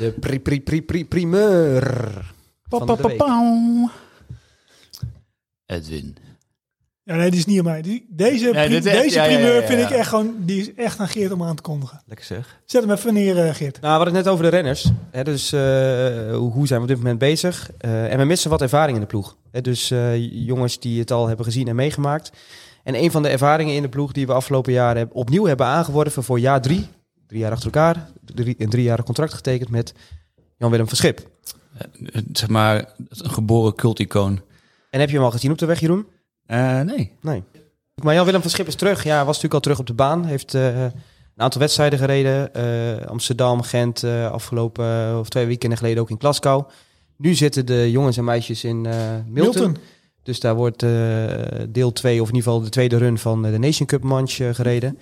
[0.03, 1.83] De pri, pri, pri, pri, primeur.
[2.69, 3.91] Pa, Van pa, de pa, week.
[5.67, 6.17] Edwin.
[7.05, 7.83] Ja, nee, die is niet aan mij.
[7.83, 9.87] Die, deze Nee, pri- dit is echt- deze ja, ja, ja, primeur ja, vind ja.
[9.89, 10.35] ik echt gewoon...
[10.39, 12.03] Die is echt aan Geert om aan te kondigen.
[12.07, 12.61] Lekker zeg.
[12.65, 13.81] Zet hem even neer, eh, Geert.
[13.81, 14.91] Nou, we hadden het net over de renners.
[15.11, 15.61] Hè, dus eh,
[16.37, 17.71] hoe hoe zijn we op dit moment bezig?
[17.79, 19.37] Eh, en we missen wat ervaring in de ploeg.
[19.51, 22.31] Hè, dus eh, jongens die het al hebben gezien en meegemaakt.
[22.85, 25.67] En een van de ervaringen in de ploeg die we afgelopen jaar heb- opnieuw hebben
[25.67, 26.87] aangeworven voor jaar drie.
[27.33, 28.09] Drie jaar achter elkaar.
[28.25, 29.95] Drie, een driejarig contract getekend met
[30.59, 31.29] Jan-Willem van Schip.
[31.79, 34.41] Eh, zeg maar, een geboren culticoon.
[34.91, 36.07] En heb je hem al gezien op de weg, Jeroen?
[36.47, 37.13] Eh, nee.
[37.21, 37.43] Nee.
[38.03, 39.05] Maar Jan-Willem van Schip is terug.
[39.05, 40.25] Ja, was natuurlijk al terug op de baan.
[40.25, 40.93] Heeft eh, een
[41.37, 42.55] aantal wedstrijden gereden.
[42.55, 46.69] Eh, Amsterdam, Gent, eh, afgelopen eh, of twee weekenden geleden ook in Glasgow.
[47.17, 48.95] Nu zitten de jongens en meisjes in eh,
[49.27, 49.33] Milton.
[49.33, 49.77] Milton.
[50.23, 50.91] Dus daar wordt eh,
[51.69, 54.39] deel 2, of in ieder geval de tweede run van eh, de Nation Cup manch
[54.39, 54.99] eh, gereden.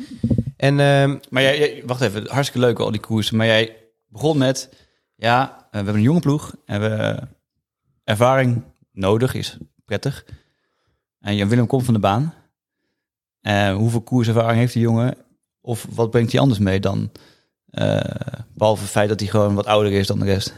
[0.56, 3.36] En ehm, Maar jij, wacht even, hartstikke leuk al die koersen.
[3.36, 3.76] Maar jij
[4.08, 4.68] begon met,
[5.16, 7.18] ja, we hebben een jonge ploeg en we
[8.04, 10.24] ervaring nodig, is prettig.
[11.20, 12.34] En Jan Willem komt van de baan.
[13.40, 15.14] Eh, hoeveel koerservaring heeft die jongen?
[15.60, 17.10] Of wat brengt hij anders mee dan,
[17.70, 18.00] eh,
[18.54, 20.54] behalve het feit dat hij gewoon wat ouder is dan de rest?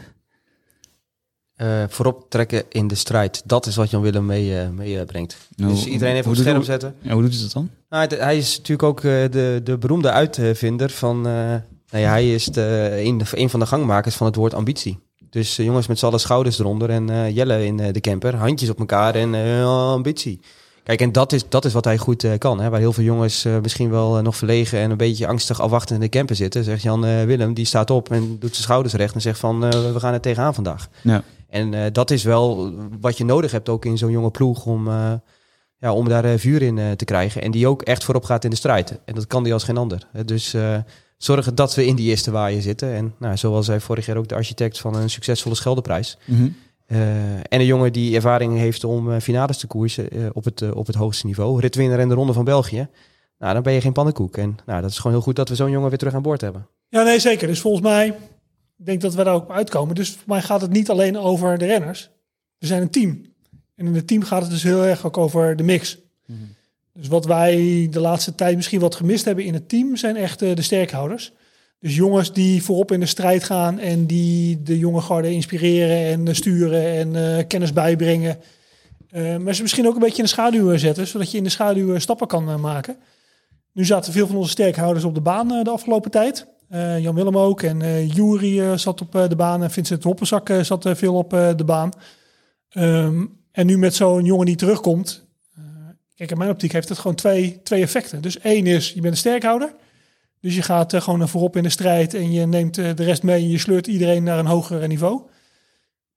[1.55, 3.41] Eh, voorop trekken in de strijd.
[3.45, 5.37] Dat is wat Jan-Willem meebrengt.
[5.55, 5.67] Mee.
[5.67, 6.95] Nou, dus iedereen even op het scherm zetten.
[7.01, 7.69] Ja, hoe doet hij dat dan?
[7.89, 11.21] Nou, het- hij is natuurlijk ook de, de beroemde uitvinder van...
[11.21, 14.99] nou ja, hij is de, een, een van de gangmakers van het woord ambitie.
[15.29, 18.35] Dus jongens met z'n allen schouders eronder en eh, Jelle in de camper.
[18.35, 19.35] Handjes op elkaar en
[19.65, 20.39] ambitie.
[20.83, 22.59] Kijk, en dat is, dat is wat hij goed kan.
[22.59, 22.69] Hè?
[22.69, 26.17] Waar heel veel jongens misschien wel nog verlegen en een beetje angstig afwachtend in de
[26.17, 26.63] camper zitten.
[26.63, 29.59] Zegt Jan Willem, die staat op en doet zijn schouders recht en zegt van...
[29.59, 30.87] we gaan er tegenaan vandaag.
[31.01, 31.23] Ja.
[31.53, 34.87] En eh, dat is wel wat je nodig hebt ook in zo'n jonge ploeg om,
[34.87, 35.13] eh,
[35.77, 37.41] ja, om daar eh, vuur in eh, te krijgen.
[37.41, 38.99] En die ook echt voorop gaat in de strijd.
[39.05, 40.07] En dat kan die als geen ander.
[40.25, 40.77] Dus eh,
[41.17, 42.93] zorgen dat we in die eerste waaien zitten.
[42.93, 46.17] En nou, zoals hij vorig jaar ook de architect van een succesvolle Scheldeprijs.
[46.25, 46.47] Mhm.
[46.85, 50.73] Eh, en een jongen die ervaring heeft om eh, finales te koersen eh, op, het,
[50.73, 51.59] op het hoogste niveau.
[51.59, 52.87] Ritwinner in de Ronde van België.
[53.37, 54.37] Nou, dan ben je geen pannenkoek.
[54.37, 56.41] En nou, dat is gewoon heel goed dat we zo'n jongen weer terug aan boord
[56.41, 56.67] hebben.
[56.89, 57.47] Ja, nee, zeker.
[57.47, 58.15] Dus volgens mij,
[58.77, 59.95] ik denk dat we daar ook uitkomen.
[59.95, 62.09] Dus voor mij gaat het niet alleen over de renners.
[62.57, 63.25] We zijn een team.
[63.75, 65.97] En in het team gaat het dus heel erg ook over de mix.
[66.93, 70.41] Dus wat wij de laatste tijd misschien wat gemist hebben in het team, zijn echt
[70.41, 71.31] eh, de sterkhouders.
[71.79, 76.27] Dus jongens die voorop in de strijd gaan en die de jonge garde inspireren en
[76.27, 78.39] eh, sturen en eh, kennis bijbrengen.
[79.39, 81.99] Maar ze misschien ook een beetje in de schaduw zetten, zodat je in de schaduw
[81.99, 82.97] stappen kan maken.
[83.71, 86.47] Nu zaten veel van onze sterkhouders op de baan de afgelopen tijd.
[86.73, 90.49] Eh, Jan Willem ook en eh Jury eh, zat op de baan en Vincent Hopperzak
[90.49, 91.91] eh, zat veel op de baan.
[92.69, 95.25] Ehm, en nu met zo'n jongen die terugkomt.
[96.15, 98.21] kijk, in mijn optiek heeft het gewoon twee, twee effecten.
[98.21, 99.73] Dus één is, je bent een sterkhouder.
[100.39, 103.49] Dus je gaat gewoon voorop in de strijd en je neemt de rest mee en
[103.49, 105.21] je sleurt iedereen naar een hoger niveau.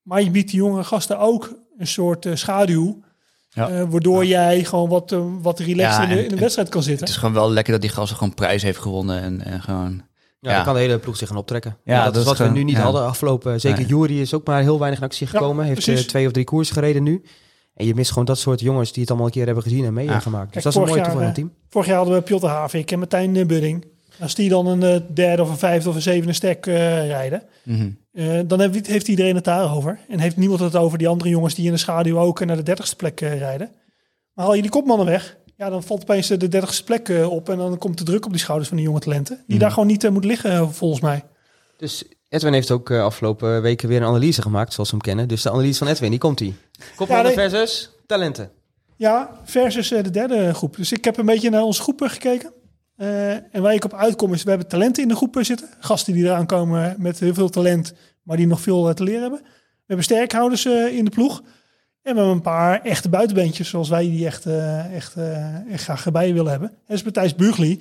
[0.02, 3.04] Maar je biedt die jonge gasten ook een soort schaduw.
[3.50, 3.86] Ja.
[3.86, 7.00] waardoor jij gewoon wat, wat relaxed Ja, in, de, in wedstrijd kan zitten.
[7.06, 9.22] Het is gewoon wel lekker dat die gast gewoon prijs heeft gewonnen.
[9.22, 10.05] En, en gewoon...
[10.40, 10.56] Ja, Ja.
[10.56, 11.76] dan kan de hele ploeg zich gaan optrekken.
[11.84, 12.82] Ja, Ja, dat, dat is wat we nu niet ja.
[12.82, 13.60] hadden afgelopen.
[13.60, 13.88] Zeker Nee.
[13.88, 15.64] Jury is ook maar heel weinig in actie gekomen.
[15.64, 16.02] heeft precies.
[16.02, 17.22] eh, twee of drie koers gereden nu.
[17.74, 19.92] En je mist gewoon dat soort jongens die het allemaal een keer hebben gezien en
[19.92, 20.52] meegemaakt.
[20.52, 21.52] Dus Kijk, dat is een aan het team.
[21.68, 23.84] Vorig jaar hadden we Piotr Havik en Martijn eh, Budding.
[24.20, 27.42] Als die dan een eh, derde of een vijfde of een zevende stek eh, rijden,
[27.64, 27.88] Mhm.
[28.12, 29.98] eh, dan heeft, heeft iedereen het daarover.
[30.08, 32.56] En heeft niemand het over die andere jongens die in de schaduw ook eh, naar
[32.56, 33.70] de dertigste plek eh, rijden.
[34.32, 37.48] Maar haal je die kopmannen weg, ja, dan valt opeens de dertigste plek eh, op.
[37.48, 39.36] En dan komt de druk op die schouders van die jonge talenten.
[39.36, 39.58] Die Mhm.
[39.58, 41.24] daar gewoon niet eh, moet liggen, eh, volgens mij.
[41.76, 45.28] Dus Edwin heeft ook eh, afgelopen weken weer een analyse gemaakt, zoals we hem kennen.
[45.28, 46.54] Dus de analyse van Edwin, die komt ie.
[46.96, 47.48] Kopmannen Ja, nee.
[47.50, 48.50] versus talenten.
[48.96, 50.76] Ja, versus de derde groep.
[50.76, 52.52] Dus ik heb een beetje naar onze groepen gekeken.
[52.96, 55.68] Eh, en waar ik op uitkom is, we hebben talenten in de groepen zitten.
[55.80, 57.92] Gasten die eraan komen met heel veel talent,
[58.22, 59.40] maar die nog veel te leren hebben.
[59.42, 59.48] We
[59.86, 61.42] hebben sterkhouders eh, in de ploeg.
[62.06, 65.82] En we hebben een paar echte buitenbeentjes, zoals wij die echt, eh, echt, eh, echt
[65.82, 66.68] graag erbij willen hebben.
[66.86, 67.80] En is Matthijs Bugli.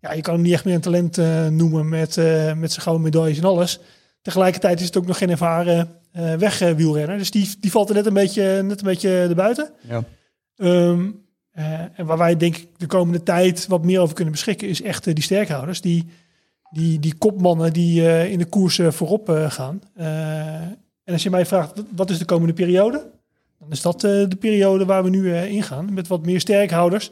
[0.00, 2.16] Ja, je kan hem niet echt meer een talent eh, noemen met,
[2.56, 3.80] met zijn gouden medailles en alles.
[4.22, 5.88] Tegelijkertijd is het ook nog geen ervaren
[6.38, 7.18] wegwielrenner.
[7.18, 9.70] Dus die, die valt er net een beetje, net een beetje erbuiten.
[9.80, 10.04] Ja.
[10.56, 11.10] Ehm,
[11.50, 14.82] eh, en waar wij denk ik de komende tijd wat meer over kunnen beschikken, is
[14.82, 15.80] echt die sterkhouders.
[15.80, 16.06] Die,
[16.70, 19.82] die, die kopmannen die in de koers voorop gaan.
[21.04, 23.18] En als je mij vraagt, wat is de komende periode?
[23.70, 25.94] Is dat eh, de periode waar we nu eh, ingaan.
[25.94, 27.10] Met wat meer sterkhouders.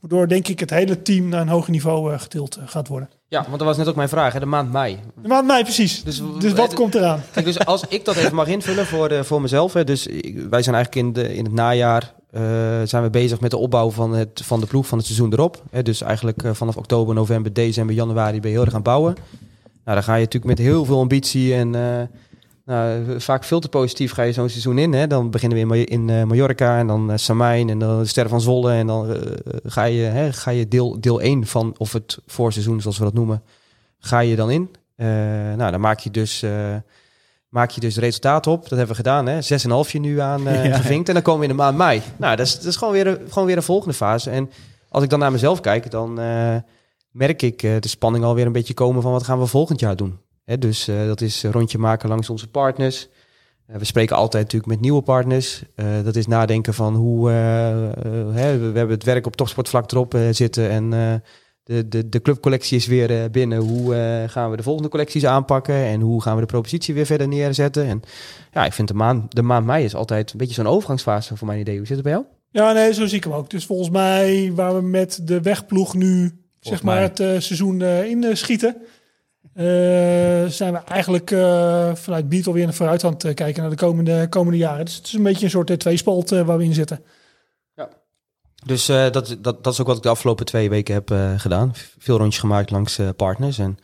[0.00, 3.10] Waardoor denk ik het hele team naar een hoger niveau eh, getild gaat worden.
[3.28, 4.98] Ja, want dat was net ook mijn vraag, hè, de maand mei.
[5.22, 6.02] De maand mei precies.
[6.02, 7.22] Dus Dus, wat komt eraan?
[7.32, 9.72] Kijk, dus als ik dat even mag invullen voor, de, voor mezelf.
[9.72, 10.06] Hè, dus
[10.50, 12.14] wij zijn eigenlijk in, de, in het najaar
[12.84, 15.62] zijn we bezig met de opbouw van, het, van de ploeg van het seizoen erop.
[15.70, 19.14] Hè, dus eigenlijk vanaf oktober, november, december, januari ben je heel erg aan het bouwen.
[19.84, 21.74] Nou, dan ga je natuurlijk met heel veel ambitie en
[22.68, 24.92] nou, vaak veel te positief ga je zo'n seizoen in.
[24.92, 25.06] Hè.
[25.06, 28.30] Dan beginnen we in, in eh, Mallorca en dan uh, Samijn en dan de Sterren
[28.30, 28.72] van Zwolle.
[28.72, 29.20] En dan eh,
[29.64, 33.14] ga je, hè, ga je deel, deel 1 van, of het voorseizoen zoals we dat
[33.14, 33.42] noemen,
[33.98, 34.70] ga je dan in.
[35.56, 36.44] Nou, dan maak je dus...
[37.48, 38.60] maak je dus resultaat op.
[38.60, 39.38] Dat hebben we gedaan, hè?
[39.86, 40.76] 6,5 nu aan Ja.
[40.76, 41.08] gevinkt.
[41.08, 42.02] En dan komen we in de maand mei.
[42.16, 44.30] Nou, dat is, dat is gewoon, weer een, gewoon weer een volgende fase.
[44.30, 44.50] En
[44.88, 46.14] als ik dan naar mezelf kijk, dan
[47.10, 50.18] merk ik de spanning alweer een beetje komen van wat gaan we volgend jaar doen.
[50.48, 53.08] Hè, dus eh, dat is een rondje maken langs onze partners.
[53.66, 55.62] Eh, we spreken altijd natuurlijk met nieuwe partners.
[55.74, 57.30] Eh, dat is nadenken van hoe...
[57.30, 57.92] eh, eh,
[58.34, 60.92] hè, we, we hebben het werk op topsportvlak erop eh, zitten en...
[60.92, 61.14] eh,
[61.62, 63.58] de, de, de clubcollectie is weer eh, binnen.
[63.58, 65.74] Hoe eh, gaan we de volgende collecties aanpakken?
[65.74, 67.84] En hoe gaan we de propositie weer verder neerzetten?
[67.86, 68.02] En
[68.52, 71.46] ja, ik vind de maand, de maand mei is altijd een beetje zo'n overgangsfase voor
[71.46, 71.76] mijn idee.
[71.76, 72.24] Hoe zit het bij jou?
[72.50, 73.50] Ja, nee, zo zie ik hem ook.
[73.50, 77.04] Dus volgens mij, waar we met de wegploeg nu zeg maar mij.
[77.04, 78.82] het eh, seizoen eh, in eh, schieten, eh,
[80.48, 84.28] zijn we eigenlijk eh, vanuit Beat alweer naar vooruit aan eh, kijken naar de komende,
[84.28, 84.84] komende jaren.
[84.84, 87.04] Dus het is een beetje een soort uh, tweespalt eh, waar we in zitten.
[88.66, 91.38] Dus eh, dat, dat, dat is ook wat ik de afgelopen twee weken heb eh,
[91.38, 91.72] gedaan.
[91.98, 93.58] Veel rondjes gemaakt langs eh, partners.
[93.58, 93.78] En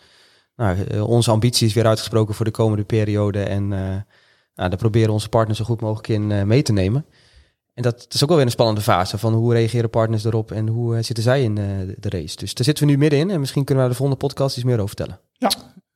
[0.56, 3.42] nou, eh, onze ambitie is weer uitgesproken voor de komende periode.
[3.42, 3.96] En eh
[4.54, 7.06] nou, daar proberen onze partners zo goed mogelijk in eh, mee te nemen.
[7.74, 10.68] En dat, is ook wel weer een spannende fase van hoe reageren partners erop en
[10.68, 11.64] hoe eh, zitten zij in eh,
[11.98, 12.36] de race.
[12.36, 14.80] Dus daar zitten we nu middenin en misschien kunnen we de volgende podcast iets meer
[14.80, 15.20] over vertellen.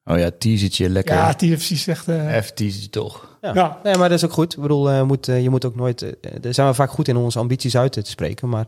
[0.05, 1.15] Oh ja, teasertje, lekker.
[1.15, 2.09] Ja, TFC zegt...
[2.09, 3.37] eh Even teasertje toch.
[3.41, 3.55] Ja.
[3.55, 3.81] Ja.
[3.83, 4.53] Nee, maar dat is ook goed.
[4.55, 6.03] Ik bedoel, eh, moet, eh, je moet ook nooit...
[6.03, 8.67] eh, daar zijn we vaak goed in om onze ambities uit te spreken, maar...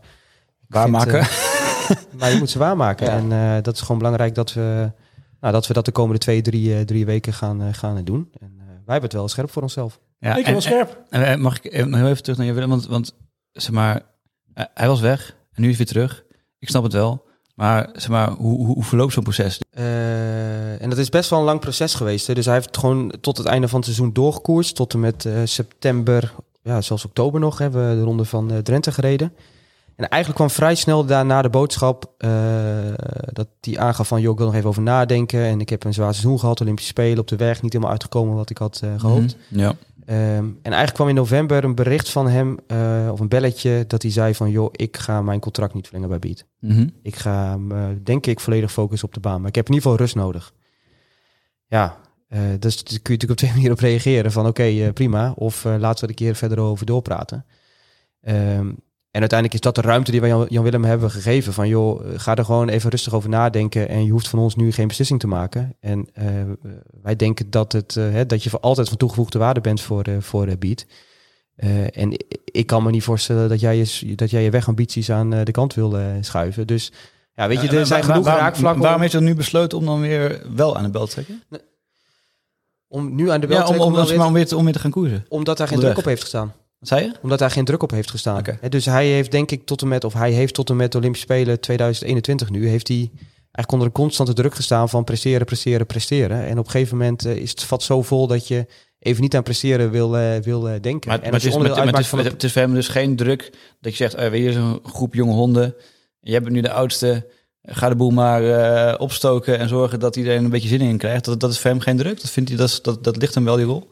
[0.67, 1.25] Waarmaken.
[1.25, 3.05] vind, eh, maar je moet ze waarmaken.
[3.05, 3.11] Ja.
[3.11, 4.91] En eh, dat is gewoon belangrijk dat we,
[5.39, 8.29] nou, dat we dat de komende twee, drie, eh, drie weken gaan, eh, gaan doen.
[8.39, 9.99] En eh, wij hebben het wel scherp voor onszelf.
[10.21, 11.03] Ja, ik en- wel scherp.
[11.09, 12.69] En, en mag ik nog heel even terug naar je Willem?
[12.69, 13.15] Want, want
[13.51, 14.01] zeg maar,
[14.53, 16.23] eh, hij was weg en nu is hij weer terug.
[16.59, 17.29] Ik snap het wel.
[17.55, 19.59] Maar zeg maar, hoe, hoe, hoe verloopt zo'n proces?
[19.69, 22.27] Eh, en dat is best wel een lang proces geweest.
[22.27, 22.33] Hè.
[22.33, 24.75] Dus hij heeft gewoon tot het einde van het seizoen doorgekoerst.
[24.75, 28.57] Tot en met eh, september, ja, zelfs oktober nog, hebben we de ronde van eh,
[28.57, 29.33] Drenthe gereden.
[29.95, 32.29] En eigenlijk kwam vrij snel daarna de boodschap eh,
[33.25, 34.21] dat hij aangaf van...
[34.21, 35.39] joh, ik wil nog even over nadenken.
[35.39, 37.61] En ik heb een zwaar seizoen gehad, Olympische Spelen op de weg.
[37.61, 39.35] Niet helemaal uitgekomen wat ik had eh, gehoopt.
[39.49, 39.59] Mhm.
[39.59, 39.73] Ja.
[40.11, 43.83] Ehm, en eigenlijk kwam in november een bericht van hem, eh, of een belletje...
[43.87, 46.45] dat hij zei van, joh, ik ga mijn contract niet verlengen bij Beat.
[46.59, 46.87] Mhm.
[47.01, 49.39] Ik ga, me, denk ik, volledig focussen op de baan.
[49.39, 50.53] Maar ik heb in ieder geval rust nodig.
[51.65, 51.97] ja,
[52.27, 54.31] eh, dus daar kun je natuurlijk op twee manieren op reageren.
[54.31, 55.31] Van oké, eh, prima.
[55.35, 57.45] Of eh, laten we er een keer verder over doorpraten.
[58.21, 58.71] Ehm,
[59.11, 61.53] en uiteindelijk is dat de ruimte die wij Jan, Jan Willem hebben gegeven.
[61.53, 63.89] Van joh, eh, ga er gewoon even rustig over nadenken.
[63.89, 65.75] En je hoeft van ons nu geen beslissing te maken.
[65.79, 66.25] En eh,
[67.01, 70.03] wij denken dat, het, eh, hè, dat je voor altijd van toegevoegde waarde bent voor,
[70.03, 70.85] eh voor Beat.
[71.93, 72.11] En
[72.45, 75.73] ik, kan me niet voorstellen dat jij je, dat jij je wegambities aan de kant
[75.73, 76.67] wil schuiven.
[76.67, 76.91] Dus
[77.35, 79.77] ja, weet je, Ja, er zijn genoeg waar- raakvlakken Waarom om, heeft hij nu besloten
[79.77, 81.43] om dan weer wel aan de bel te trekken?
[82.87, 84.55] om nu aan de bel Ja, te om, trekken, om, omdat- om, om, weer te,
[84.57, 85.25] om weer te gaan koersen.
[85.29, 86.53] omdat daar geen druk op heeft gestaan.
[86.81, 87.11] Wat zei je?
[87.21, 88.43] Omdat daar geen druk op heeft gestaan.
[88.69, 90.97] Dus hij heeft denk ik tot en met, of hij heeft tot en met de
[90.97, 92.97] Olympische Spelen 2021 nu, heeft hij
[93.51, 96.45] eigenlijk onder een constante druk gestaan van presteren, presteren, presteren.
[96.45, 98.65] En op een gegeven moment eh, is het vat zo vol dat je
[98.99, 101.09] even niet aan presteren wil, eh, wil eh, denken.
[101.09, 102.61] Maar, en maar als het, je is, maar het, is, van het- het is voor
[102.61, 103.49] hem dus geen druk
[103.81, 105.75] dat je zegt, eh, weet je, zo'n groep jonge honden.
[106.19, 107.27] Jij bent nu de oudste.
[107.63, 111.25] Ga de boel maar opstoken en zorgen dat iedereen een beetje zin in krijgt.
[111.25, 112.21] Dat, dat is voor hem geen druk.
[112.21, 113.87] Dat, vindt hij, dat, is- dat, dat ligt hem wel, die rol.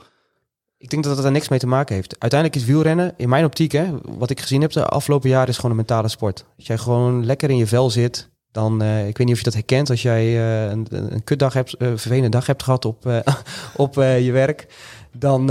[0.81, 2.15] Ik denk dat het er niks mee te maken heeft.
[2.19, 5.55] Uiteindelijk is wielrennen, in mijn optiek, hè, wat ik gezien heb de afgelopen jaren, is
[5.55, 6.45] gewoon een mentale sport.
[6.57, 9.43] Als jij gewoon lekker in je vel zit, dan, eh, ik weet niet of je
[9.43, 13.23] dat herkent, als jij eh, een, een kutdag hebt, een vervelende dag hebt gehad op,
[13.75, 14.67] op je werk,
[15.11, 15.45] dan,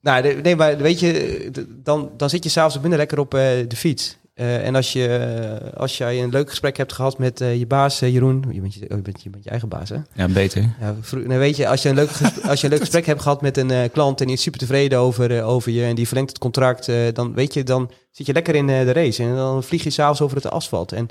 [0.00, 1.50] nou, nee, maar weet je,
[1.82, 4.18] dan, dan zit je s'avonds binnen lekker op de fiets.
[4.36, 8.00] Eh, en als, je, als jij een leuk gesprek hebt gehad met eh, je baas,
[8.00, 9.96] eh, Jeroen, je bent je, oh, je, bent, je bent je eigen baas, hè?
[10.12, 10.62] Ja, beter.
[10.80, 12.10] Ja, nou weet je, als je een leuk,
[12.48, 14.98] als je een leuk gesprek hebt gehad met een klant en die is super tevreden
[14.98, 18.54] over, over je en die verlengt het contract, dan weet je, dan zit je lekker
[18.54, 20.92] in de race en dan vlieg je s'avonds over het asfalt.
[20.92, 21.08] En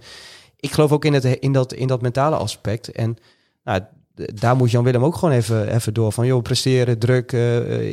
[0.59, 2.91] ik geloof ook in, het, in, dat, in dat mentale aspect.
[2.91, 3.17] En
[3.63, 3.81] nou,
[4.33, 6.11] daar moet Jan Willem ook gewoon even, even door.
[6.11, 7.31] Van joh, presteren, druk,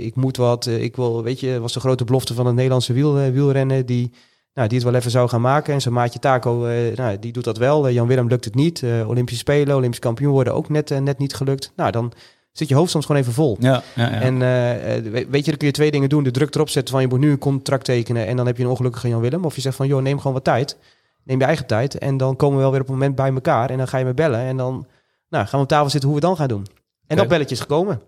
[0.01, 0.67] ik moet wat.
[0.67, 4.13] ik wil, weet je, was de grote belofte van het Nederlandse wiel, wielrennen die,
[4.55, 5.75] nou, die het wel even zou gaan maken.
[5.75, 7.87] En zijn maatje Taco, eh, nou, die doet dat wel.
[7.87, 8.83] Eh, Jan Willem lukt het niet.
[8.83, 11.73] Eh, Olympische Spelen, Olympisch kampioen worden ook net, net niet gelukt.
[11.77, 12.13] Nou, dan
[12.53, 13.57] zit je hoofd soms gewoon even vol.
[13.61, 14.21] Ja, ja, ja.
[14.21, 16.23] En we- weet je, dan kun je twee dingen doen.
[16.23, 18.63] De druk erop zetten van je moet nu een contract tekenen en dan heb je
[18.65, 19.45] een ongelukkige Jan Willem.
[19.45, 20.77] Of je zegt van joh, neem gewoon wat tijd.
[21.25, 23.71] Neem je eigen tijd en dan komen we wel weer op een moment bij elkaar.
[23.71, 24.87] En dan ga je me bellen en dan
[25.29, 26.67] nou, gaan we op tafel zitten hoe we het dan gaan doen.
[27.07, 28.01] En dat belletje is gekomen.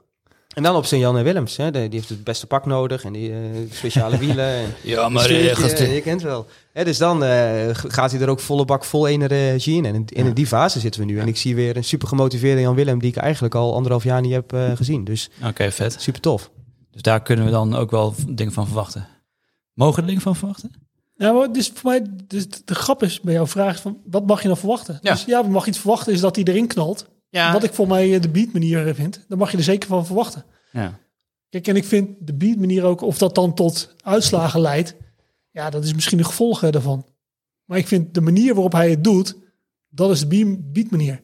[0.55, 1.57] En dan op Sint-Jan en Willems.
[1.57, 1.71] Hè.
[1.71, 3.39] De- die heeft het beste pak nodig en die eh,
[3.71, 4.47] speciale wielen.
[4.47, 6.47] En ja, een stuurtje, je kent wel.
[6.73, 9.85] Hè, dus dan eh, gaat hij er ook volle bak vol energie in.
[9.85, 11.19] En in, en in die fase zitten we nu.
[11.19, 14.21] En ik zie weer een super gemotiveerde Jan Willem die ik eigenlijk al anderhalf jaar
[14.21, 15.05] niet heb eh, gezien.
[15.05, 15.97] Dus Oké, vet.
[15.99, 16.51] super tof.
[16.91, 19.07] Dus daar kunnen we dan ook wel dingen van verwachten.
[19.73, 20.71] Mogen we er dingen van verwachten?
[21.17, 24.27] Ja, maar dus voor mij, dus de grap is bij jouw vraag is van, wat
[24.27, 24.99] mag je nou verwachten?
[25.03, 25.13] Ja.
[25.13, 27.07] Dus ja, we mag iets verwachten is dat hij erin knalt.
[27.35, 27.53] Ja.
[27.53, 30.07] Wat ik voor mij eh, de beat manier vind, daar mag je er zeker van
[30.07, 30.45] verwachten.
[30.73, 30.99] Ja.
[31.49, 34.95] Kijk, en ik vind de beat manier ook, of dat dan tot uitslagen leidt,
[35.51, 37.07] ja, dat is misschien een gevolg eh, daarvan.
[37.65, 39.37] Maar ik vind de manier waarop hij het doet,
[39.89, 41.23] dat is de beat- manier.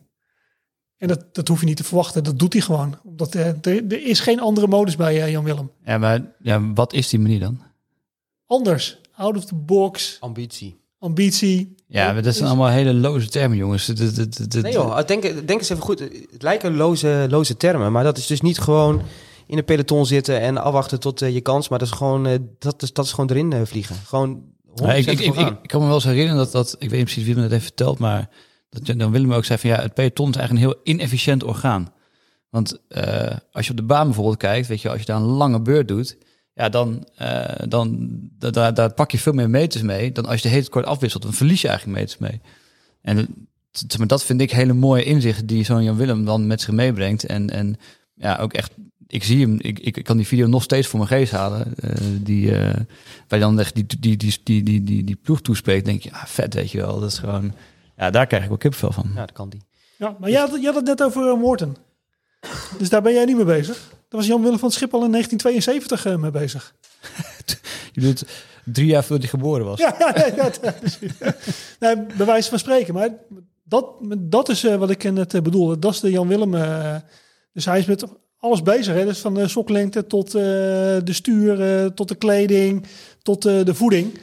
[0.96, 2.98] En dat, dat hoef je niet te verwachten, dat doet hij gewoon.
[3.04, 5.70] Omdat eh, er, er is geen andere modus bij eh, Jan Willem.
[5.84, 7.62] ja, maar ja, wat is die manier dan?
[8.46, 10.80] Anders, out of the box, Ambitie.
[10.98, 11.74] ambitie.
[11.92, 13.87] Ja, maar dat zijn allemaal hele loze termen, jongens.
[13.87, 15.98] Nee joh, denk, denk eens even goed.
[16.31, 19.03] Het lijken loze, loze termen, maar dat is dus niet gewoon
[19.46, 21.68] in een peloton zitten en afwachten tot eh, je kans.
[21.68, 23.96] Maar dat is gewoon, eh, dat is, dat is gewoon erin eh, vliegen.
[24.07, 26.88] Gewoon 100% Ja, ik, ik, ik, ik kan me wel eens herinneren dat, dat ik
[26.90, 28.29] weet niet precies wie me dat heeft verteld, maar
[28.70, 30.94] dat je- dan willen we ook zeggen van ja, het peloton is eigenlijk een heel
[30.94, 31.92] inefficiënt orgaan.
[32.50, 32.81] Want
[33.53, 35.88] als je op de baan bijvoorbeeld kijkt, weet je, als je daar een lange beurt
[35.88, 36.16] doet,
[36.60, 40.42] ja, dan, eh, dan da- daar, daar pak je veel meer meters mee dan als
[40.42, 41.22] je de hele kort afwisselt.
[41.22, 42.40] Dan verlies je eigenlijk meters mee.
[43.02, 43.26] En
[43.70, 46.60] t- t- maar dat vind ik hele mooie inzichten die zo'n Jan Willem dan met
[46.60, 47.24] zich meebrengt.
[47.24, 47.76] En, en
[48.14, 48.72] ja, ook echt,
[49.06, 51.74] ik zie hem, ik, ik, kan die video nog steeds voor mijn geest halen.
[51.76, 52.74] eh, die, eh,
[53.28, 56.08] waar je dan echt die, die, die, die, die, die, die ploeg toespreekt, denk je,
[56.12, 57.00] ja, vet, weet je wel.
[57.00, 57.52] Dat is gewoon,
[57.96, 59.10] ja, daar krijg ik wel kipvel van.
[59.14, 59.60] Ja, dat kan die.
[59.96, 61.76] Ja, maar jij had, jij had het net over uh, Morten.
[62.78, 63.92] Dus daar ben jij niet mee bezig.
[64.10, 66.74] Daar was Jan Willem van Schiphol in 1972 eh, mee bezig.
[67.92, 68.24] Je doet
[68.64, 69.78] drie jaar voordat hij geboren was.
[69.78, 70.74] Ja, ja, ja, ja,
[71.80, 72.94] nee, bij wijze van spreken.
[72.94, 73.08] Maar
[73.64, 73.86] dat,
[74.18, 75.78] dat is eh, wat ik net eh, bedoelde.
[75.78, 76.50] Dat is de Jan Willem.
[77.52, 78.04] dus hij is met
[78.40, 78.94] alles bezig.
[78.94, 79.04] Hè?
[79.04, 80.42] Dus van de soklengte tot eh,
[81.04, 82.86] de stuur, eh, tot de kleding,
[83.22, 84.18] tot eh, de voeding.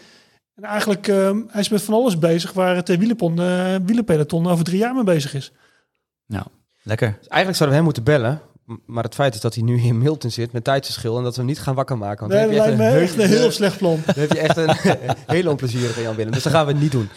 [0.55, 3.35] En eigenlijk, eh, hij is met van alles bezig waar het wielenpon,
[3.85, 5.51] wielenpeloton over drie jaar mee bezig is.
[6.25, 6.45] Nou,
[6.83, 7.07] lekker.
[7.07, 8.41] Dus eigenlijk zouden we hem moeten bellen.
[8.85, 11.37] Maar het feit is dat hij nu in Milton zit met tijdsverschil en dat we
[11.37, 12.19] hem niet gaan wakker maken.
[12.19, 14.01] Want Nee, dan dat heb je lijkt me echt echt een heel slecht plan.
[14.05, 14.75] Dan heb je echt een
[15.35, 16.31] hele onplezierige Jan Willem.
[16.31, 17.09] Dus dat gaan we niet doen.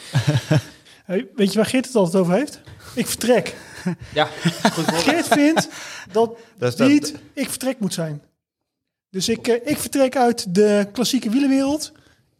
[1.04, 2.60] Hey, weet je waar Geert het altijd over heeft?
[2.94, 3.56] Ik vertrek.
[4.14, 4.28] Ja,
[4.72, 5.68] goed Geert vindt
[6.12, 8.22] dat Dat niet ik vertrek moet zijn.
[9.08, 11.92] Dus ik, eh, ik vertrek uit de klassieke wielenwereld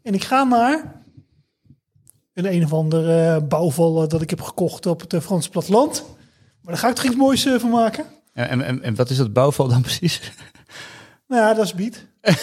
[0.03, 1.03] en ik ga naar
[2.35, 6.05] een een of ander eh, bouwval eh, dat ik heb gekocht op het Franse platteland.
[6.63, 8.05] Maar daar ga ik toch iets moois van maken?
[8.49, 10.33] En, en, en, wat is dat bouwval dan precies?
[11.29, 12.09] Nou ja, dat is Beat.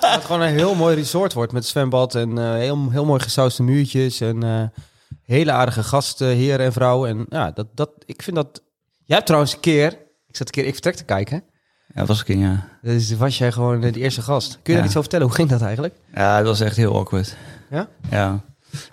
[0.00, 3.20] Dat het gewoon een heel mooi resort wordt met zwembad en eh, heel, heel mooi
[3.20, 4.62] gesauste muurtjes en eh,
[5.22, 7.08] hele aardige gasten, heren en vrouwen.
[7.10, 8.62] En ja, dat, dat, ik vind dat...
[9.04, 9.92] Jij hebt trouwens een keer,
[10.26, 11.44] ik zat een keer Ik Vertrek te kijken.
[11.94, 12.68] Ja, was ik in, ja.
[12.82, 14.50] Dus was jij gewoon de eerste gast.
[14.50, 14.76] Kun je Ja.
[14.76, 15.26] daar iets over vertellen?
[15.26, 15.94] Hoe ging dat eigenlijk?
[16.14, 17.36] Ja, het was echt heel awkward.
[17.70, 17.88] Ja?
[18.10, 18.40] Ja.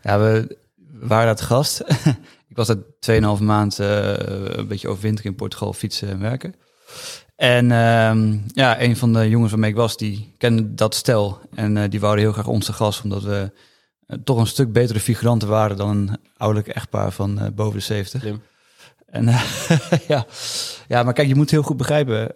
[0.02, 0.58] Ja, we
[0.92, 1.82] waren dat gast.
[2.56, 6.56] ik was daar 2,5 maand eh, een beetje overwinteren in Portugal fietsen en werken.
[7.36, 11.40] En ehm, ja, een van de jongens waarmee ik was, die kende dat stel.
[11.56, 13.52] En eh, die wouden heel graag ons te gast, omdat we
[14.08, 18.22] eh, toch een stuk betere figuranten waren dan een ouderlijk echtpaar van boven de 70.
[18.22, 18.42] Slim.
[19.06, 19.26] En
[20.08, 20.26] ja.
[20.88, 22.32] ja, maar kijk, je moet heel goed begrijpen,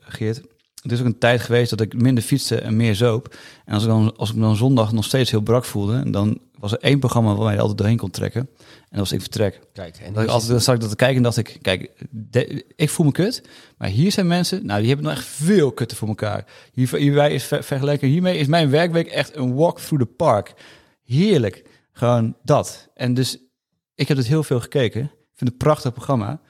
[0.00, 0.42] Geert.
[0.84, 3.36] Het is ook een tijd geweest dat ik minder fietste en meer zoop.
[3.64, 6.38] En als ik dan, als ik me dan zondag nog steeds heel brak voelde, dan
[6.58, 8.40] was er één programma waar je altijd doorheen kon trekken.
[8.40, 9.60] En dat was Ik Vertrek.
[9.72, 11.58] Kijk, en En dat ik altijd dan zat ik dat te kijken en dacht ik,
[11.62, 13.42] kijk, de- ik voel me kut.
[13.78, 16.44] Maar hier zijn mensen, nou, die hebben nog echt veel kutten voor elkaar.
[16.72, 20.54] Hier, hierbij is ver- vergeleken hiermee is mijn werkweek echt een walk through the park.
[21.04, 21.64] Heerlijk.
[21.92, 22.88] Gewoon dat.
[22.94, 23.38] En dus
[23.94, 25.00] ik heb het heel veel gekeken.
[25.02, 25.08] Ik
[25.40, 26.40] vind het een prachtig programma.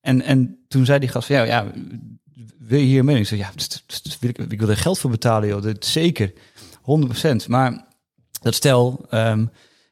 [0.00, 1.66] En, en toen zei die gast van, ja, ja
[2.58, 3.20] wil je hier mee?
[3.20, 3.50] Ik ja,
[4.20, 5.62] wil ik, wil er geld voor betalen, joh.
[5.62, 6.32] Dat, zeker,
[6.80, 7.46] 100%.
[7.46, 7.86] Maar
[8.42, 9.46] dat stel, ehm,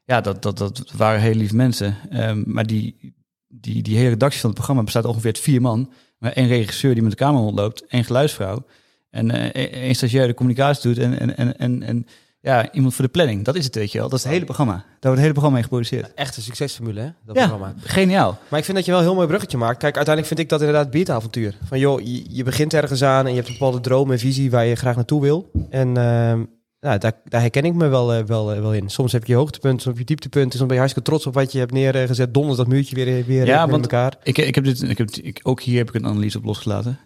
[0.04, 1.96] ja, dat, dat, dat waren hele lieve mensen.
[2.10, 3.14] Ehm, maar die,
[3.48, 5.92] die, die hele redactie van het programma bestaat ongeveer uit vier man.
[6.18, 8.66] Maar één regisseur die met de camera rondloopt, één geluidsvrouw.
[9.10, 12.06] En eh, één- één stagiair die communicatie doet en, en, en, en
[12.48, 13.44] ja, iemand voor de planning.
[13.44, 14.08] Dat is het, weet je wel.
[14.08, 14.72] Dat is het hele programma.
[14.74, 16.14] Daar wordt het hele programma mee geproduceerd.
[16.14, 17.08] Echt een succesformule, hè?
[17.24, 17.74] Dat Ja, programma.
[17.80, 18.38] geniaal.
[18.48, 19.78] Maar ik vind dat je wel een heel mooi bruggetje maakt.
[19.78, 21.54] Kijk, uiteindelijk vind ik dat inderdaad beatavontuur.
[21.64, 24.50] Van joh, je, je begint ergens aan en je hebt een bepaalde droom en visie
[24.50, 25.50] waar je graag naartoe wil.
[25.70, 26.44] En ehm,
[26.80, 28.88] nou, daar, daar herken ik me wel, eh, wel, eh, wel in.
[28.88, 30.50] Soms heb je hoogtepunten, soms heb je dieptepunten.
[30.52, 32.34] Soms ben je hartstikke trots op wat je hebt neergezet.
[32.34, 34.14] Donders dat muurtje weer, weer, Ja, in want- elkaar.
[34.22, 36.98] Ik, ik heb dit, ik heb, ik, ook hier heb ik een analyse op losgelaten.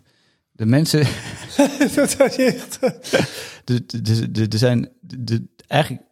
[0.52, 1.00] De mensen,
[1.94, 2.78] dat is echt...
[3.64, 6.02] de, de, de, de, er zijn de, de- eigenlijk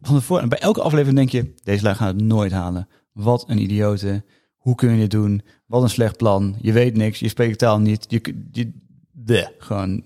[0.00, 2.88] van tevoren, bij elke aflevering denk je, deze lui gaan het nooit halen.
[3.12, 4.24] Wat een idioten.
[4.56, 5.42] Hoe kun je dit doen?
[5.66, 6.56] Wat een slecht plan.
[6.60, 8.04] Je weet niks, je spreekt taal niet.
[8.08, 8.72] Je,
[9.12, 10.04] bleh, gewoon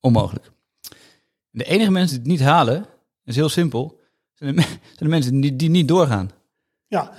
[0.00, 0.50] onmogelijk.
[1.50, 2.86] De enige mensen die het niet halen,
[3.24, 4.00] is heel simpel,
[4.32, 6.30] zijn de, zijn de mensen die, die niet doorgaan.
[6.86, 7.12] Ja,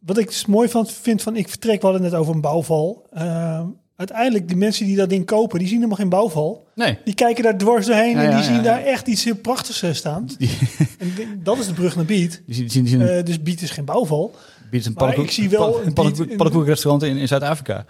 [0.00, 2.40] wat ik dus mooi van, vind van ik vertrek, we hadden het net over een
[2.40, 3.06] bouwval.
[3.10, 6.66] Ehm, uiteindelijk, die mensen die dat ding kopen, die zien helemaal geen bouwval.
[6.74, 6.98] Nee.
[7.04, 9.36] Die kijken daar dwars doorheen Ja, en die ja, zien ja, daar echt iets heel
[9.36, 10.28] prachtigs eh, staan.
[10.38, 10.50] Die,
[10.98, 12.40] En dat is de brug naar Beat.
[12.46, 14.34] die, zien- zien Eh, dus Beat is geen bouwval.
[14.70, 17.84] een pannenkoek, wel pan- een pannenkoek, pannenkoekrestaurant in, in Zuid-Afrika.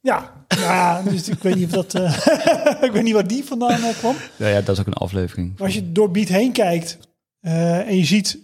[0.00, 3.82] Ja, ja dus ik weet niet of dat, eh, ik weet niet waar die vandaan
[3.82, 4.14] eh, kwam.
[4.36, 5.52] Ja, ja, dat is ook een aflevering.
[5.56, 6.98] Maar als je door Beat heen kijkt
[7.40, 8.38] en je ziet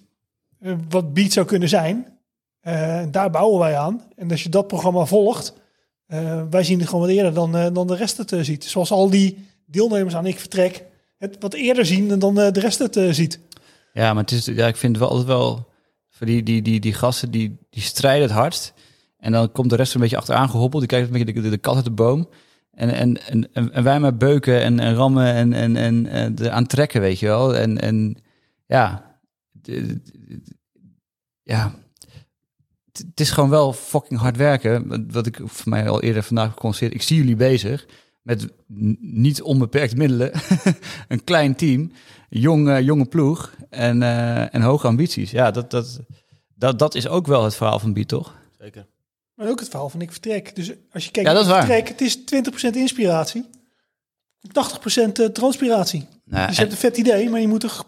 [0.88, 2.06] wat Beat zou kunnen zijn,
[3.10, 4.02] daar bouwen wij aan.
[4.16, 5.54] En als je dat programma volgt,
[6.06, 8.64] eh, wij zien het gewoon wat eerder dan, eh, dan de rest het eh, ziet.
[8.64, 10.84] Zoals al die deelnemers aan Ik Vertrek
[11.18, 13.40] het wat eerder zien dan de rest het ziet.
[13.92, 15.72] Ja, maar het is, ja, ik vind het wel altijd wel...
[16.10, 18.72] Voor die, die, die, die gasten, die, die strijden het hardst.
[19.18, 20.80] En dan komt de rest een beetje achteraan gehoppeld.
[20.80, 22.28] Die kijkt een beetje de, de, kat uit de boom.
[22.70, 26.50] En, en, en, en, wij maar beuken en, en rammen en, en, en, en de
[26.50, 27.56] aantrekken, weet je wel.
[27.56, 28.16] En, en
[28.66, 29.18] ja...
[31.42, 31.74] ja...
[32.98, 35.06] Het is gewoon wel fucking hard werken.
[35.12, 36.94] Wat- ik voor mij al eerder vandaag geconstateerd.
[36.94, 37.86] Ik zie jullie bezig
[38.22, 38.48] met
[39.00, 40.30] niet onbeperkt middelen.
[41.08, 41.92] een klein team,
[42.28, 45.30] jong, eh, jonge ploeg en, eh, en hoge ambities.
[45.30, 46.00] Ja, dat, dat,
[46.54, 48.34] dat, dat is ook wel het verhaal van Beat, toch?
[48.60, 48.86] Zeker.
[49.34, 50.54] Maar ook het verhaal van Ik Vertrek.
[50.56, 51.82] Dus als je kijkt Ja, dat naar is Ik waar.
[51.84, 52.16] Vertrek, het is
[52.72, 53.44] 20% inspiratie,
[54.52, 56.06] 80% eh, transpiratie.
[56.24, 57.80] Nou, Dus je hebt een vet idee, maar je moet er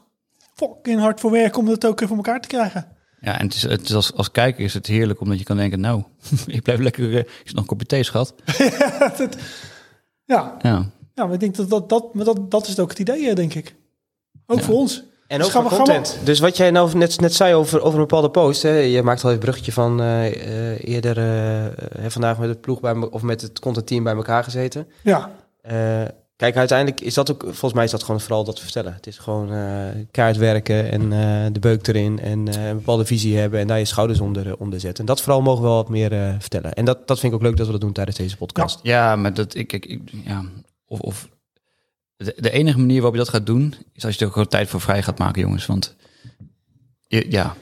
[0.54, 2.95] fucking hard voor werken om dat ook even voor elkaar te krijgen.
[3.26, 5.56] Ja, en het is, het is als, als kijker is het heerlijk omdat je kan
[5.56, 6.02] denken, nou,
[6.46, 8.34] ik blijf lekker, eh, is nog een kopje thee, schat.
[9.18, 9.36] Dat-
[10.24, 12.98] ja, Ja, ja, maar ik denk dat dat, dat, maar dat, dat is ook het
[12.98, 13.74] idee, eh, denk ik.
[14.46, 14.64] Ook Ja.
[14.64, 15.04] voor ons.
[15.26, 16.18] En Dus ook voor we- gaan we- content.
[16.24, 18.62] Dus wat jij nou net, net zei over, over een bepaalde post.
[18.62, 20.26] Hè, je maakt al een bruggetje van eh,
[20.72, 21.72] eh, eerder eh, eh,
[22.08, 24.88] vandaag met het ploeg bij me, of met het contentteam bij elkaar gezeten.
[25.02, 26.02] Ja, Eh,
[26.36, 28.94] kijk, uiteindelijk is dat ook, volgens mij is dat gewoon vooral dat vertellen.
[28.94, 33.04] Het is gewoon eh kaart werken en eh, de beuk erin en eh, een bepaalde
[33.04, 35.00] visie hebben en daar je schouders onder, onder zetten.
[35.00, 36.72] En dat vooral mogen we wel wat meer vertellen.
[36.74, 38.80] En dat, dat vind ik ook leuk dat we dat doen tijdens deze podcast.
[38.82, 40.44] ja maar dat, ik, ik, ik ja,
[40.86, 41.28] of, of
[42.16, 44.68] de, de enige manier waarop je dat gaat doen, is als je er gewoon tijd
[44.68, 45.66] voor vrij gaat maken, jongens.
[45.66, 45.96] Want
[47.06, 47.56] je- ja,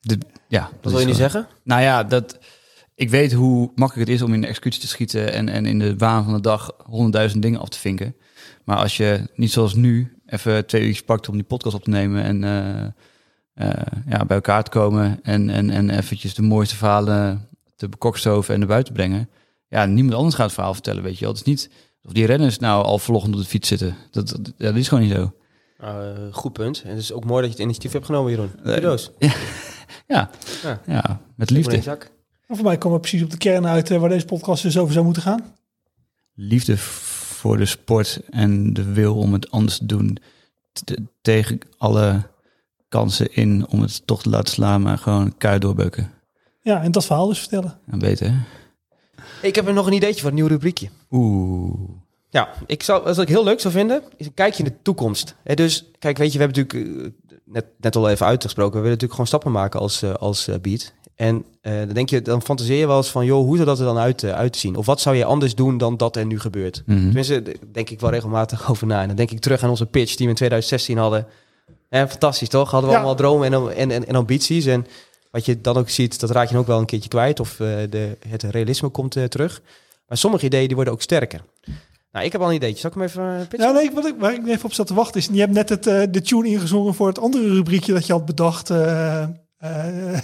[0.00, 0.60] de, ja.
[0.80, 1.46] dat wil je gewoon- zeggen?
[1.62, 2.38] Nou ja, dat,
[3.00, 5.78] ik weet hoe makkelijk het is om in de executie te schieten en, en in
[5.78, 8.16] de waan van de dag honderdduizend dingen af te vinken.
[8.64, 11.90] Maar als je niet zoals nu even twee uurtjes pakt om die podcast op te
[11.90, 12.84] nemen en eh,
[13.54, 18.52] eh, ja, bij elkaar te komen en, en, en eventjes de mooiste verhalen te bekokstoven
[18.54, 19.28] en naar buiten brengen.
[19.68, 21.34] ja, niemand anders gaat het verhaal vertellen, weet je wel.
[21.34, 21.70] Het is niet
[22.02, 23.96] of die renners nou al vloggend op de fiets zitten.
[24.10, 25.32] Dat, dat, dat is gewoon niet zo.
[25.78, 26.82] Nou, eh, goed punt.
[26.82, 28.50] En het is ook mooi dat je het initiatief hebt genomen, Jeroen.
[28.62, 29.10] Kudos.
[30.06, 30.30] Ja,
[30.62, 30.80] Ja.
[30.86, 31.98] ja met liefde.
[32.50, 34.78] En voor mij komen we precies op de kern uit eh, waar deze podcast dus
[34.78, 35.54] over zou moeten gaan.
[36.34, 40.18] Liefde voor de sport en de wil om het anders te doen.
[40.72, 42.22] T- tegen alle
[42.88, 46.10] kansen in om het toch te laten slaan, maar gewoon kuit doorbeuken.
[46.60, 47.78] Ja, en dat verhaal dus vertellen.
[47.86, 48.36] En beter, hè?
[49.42, 50.88] Ik heb er nog een ideetje voor een nieuw rubriekje.
[51.10, 51.90] Oeh.
[52.30, 55.34] Ja, ik zou, wat ik heel leuk zou vinden, is een kijkje in de toekomst.
[55.42, 58.80] Hè, dus, kijk, weet je, we hebben natuurlijk eh, net, net al even uitgesproken, we
[58.80, 60.92] willen natuurlijk gewoon stappen maken als, eh, als beat.
[61.20, 63.78] En eh, dan denk je, dan fantaseer je wel eens van, joh, hoe zou dat
[63.78, 64.76] er dan uit, eh, uitzien?
[64.76, 66.82] Of wat zou je anders doen dan dat er nu gebeurt?
[66.86, 66.98] Mhm.
[66.98, 69.00] Tenminste, daar denk ik wel regelmatig over na.
[69.00, 71.26] En dan denk ik terug aan onze pitch die we in 2016 hadden.
[71.88, 72.70] Hè, fantastisch, toch?
[72.70, 73.02] Hadden we Ja.
[73.02, 74.66] allemaal dromen en, en, en, en ambities.
[74.66, 74.86] En
[75.30, 77.40] wat je dan ook ziet, dat raak je dan ook wel een keertje kwijt.
[77.40, 79.62] Of eh, de, het realisme komt terug.
[80.08, 81.40] Maar sommige ideeën die worden ook sterker.
[82.12, 82.78] Nou, ik heb al een ideetje.
[82.80, 83.68] Zal ik hem even pitchen?
[83.68, 85.68] Ja, nee, wat ik, waar ik even op zat te wachten is, je hebt net
[85.68, 85.82] het,
[86.14, 88.70] de tune ingezongen voor het andere rubriekje dat je had bedacht.
[89.60, 90.18] Eh,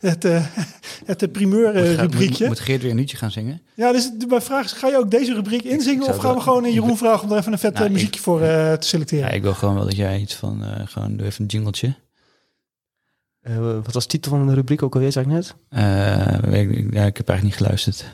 [0.10, 0.44] het, eh,
[1.10, 3.60] het eh, primeur eh, Moet, moet, moet Geert weer een liedje gaan zingen?
[3.74, 6.66] Ja, dus mijn vraag is, ga je ook deze rubriek inzingen of gaan we gewoon
[6.66, 9.28] in Jeroen vragen om er even een vet Nou, ik- muziekje voor eh, te selecteren?
[9.28, 11.94] Ja, ik wil gewoon wel dat jij iets van, eh, gewoon doe even een jingletje.
[13.40, 15.54] Eh, wat was de titel van de rubriek ook alweer, zei ik net?
[15.68, 18.04] Eh, ik, ja, ik heb eigenlijk niet geluisterd.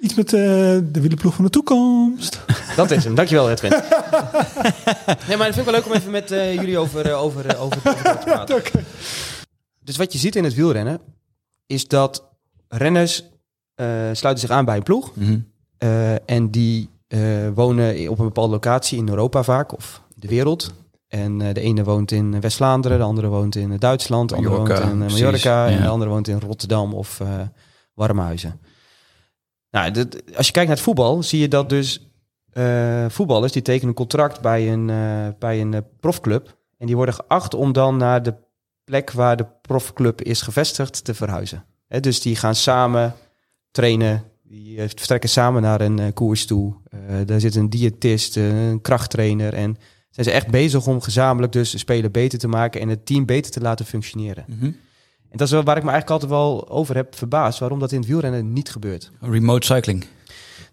[0.00, 2.40] Iets met eh, de wielenploeg van de toekomst.
[2.76, 3.14] Dat is hem.
[3.14, 3.70] Dankjewel, Edwin.
[3.70, 7.82] nee, maar dat vind ik wel leuk om even met jullie over, over, over, over
[7.92, 8.56] te praten.
[8.56, 8.70] Oké.
[9.84, 11.00] Dus wat je ziet in het wielrennen,
[11.66, 12.28] is dat
[12.68, 13.24] renners
[13.74, 15.12] eh, sluiten zich aan bij een ploeg.
[15.78, 20.72] Eh, en die eh, wonen op een bepaalde locatie in Europa vaak, of de wereld.
[21.08, 24.98] En de ene woont in West-Vlaanderen, de andere woont in Duitsland, de andere woont in
[24.98, 27.20] Mallorca en de andere woont in Rotterdam of
[27.94, 28.60] Warmhuizen.
[29.70, 32.08] Nou, dit- als je kijkt naar het voetbal, zie je dat dus
[33.08, 34.86] voetballers die tekenen een contract bij een,
[35.38, 36.56] bij een profclub.
[36.78, 38.34] En die worden geacht om dan naar de
[38.84, 41.64] plek waar de profclub is gevestigd te verhuizen.
[42.00, 43.14] Dus die gaan samen
[43.70, 46.74] trainen, die eh, vertrekken samen naar een eh, koers toe.
[46.90, 49.54] Eh, daar zit een diëtist, een krachttrainer.
[49.54, 49.76] En
[50.10, 53.26] zijn ze echt bezig om gezamenlijk dus de speler beter te maken en het team
[53.26, 54.44] beter te laten functioneren.
[54.48, 54.64] Mhm.
[55.30, 57.98] En dat is waar ik me eigenlijk altijd wel over heb verbaasd, waarom dat in
[57.98, 59.10] het wielrennen niet gebeurt.
[59.20, 60.04] Remote cycling.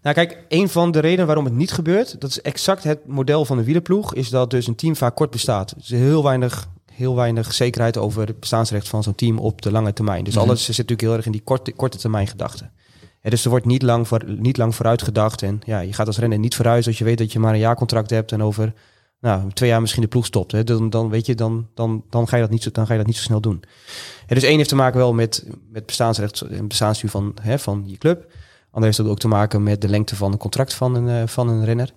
[0.02, 3.44] Nou kijk, een van de redenen waarom het niet gebeurt, dat is exact het model
[3.44, 5.74] van de wielerploeg, is dat dus een team vaak kort bestaat.
[5.78, 9.92] Is heel weinig, heel weinig zekerheid over het bestaansrecht van zo'n team op de lange
[9.92, 10.24] termijn.
[10.24, 10.42] Dus Mhm.
[10.44, 12.70] alles zit natuurlijk heel erg in die korte, korte termijn gedachte.
[13.22, 15.42] Ja, dus er wordt niet lang, voor, niet lang vooruit gedacht.
[15.42, 17.58] En ja, je gaat als renner niet verhuizen als je weet dat je maar een
[17.58, 18.72] jaarcontract hebt en over
[19.20, 20.52] nou, twee jaar misschien de ploeg stopt.
[20.52, 20.64] Hè.
[20.64, 22.98] Dan, dan weet je, dan, dan, dan, ga je dat niet zo, dan ga je
[22.98, 23.62] dat niet zo snel doen.
[24.26, 27.82] Ja, dus één heeft te maken wel met, met bestaansrecht en bestaansduur van, hè, van
[27.86, 28.32] je club.
[28.70, 31.48] Ander heeft ook te maken met de lengte van een contract van een, eh, van
[31.48, 31.92] een renner.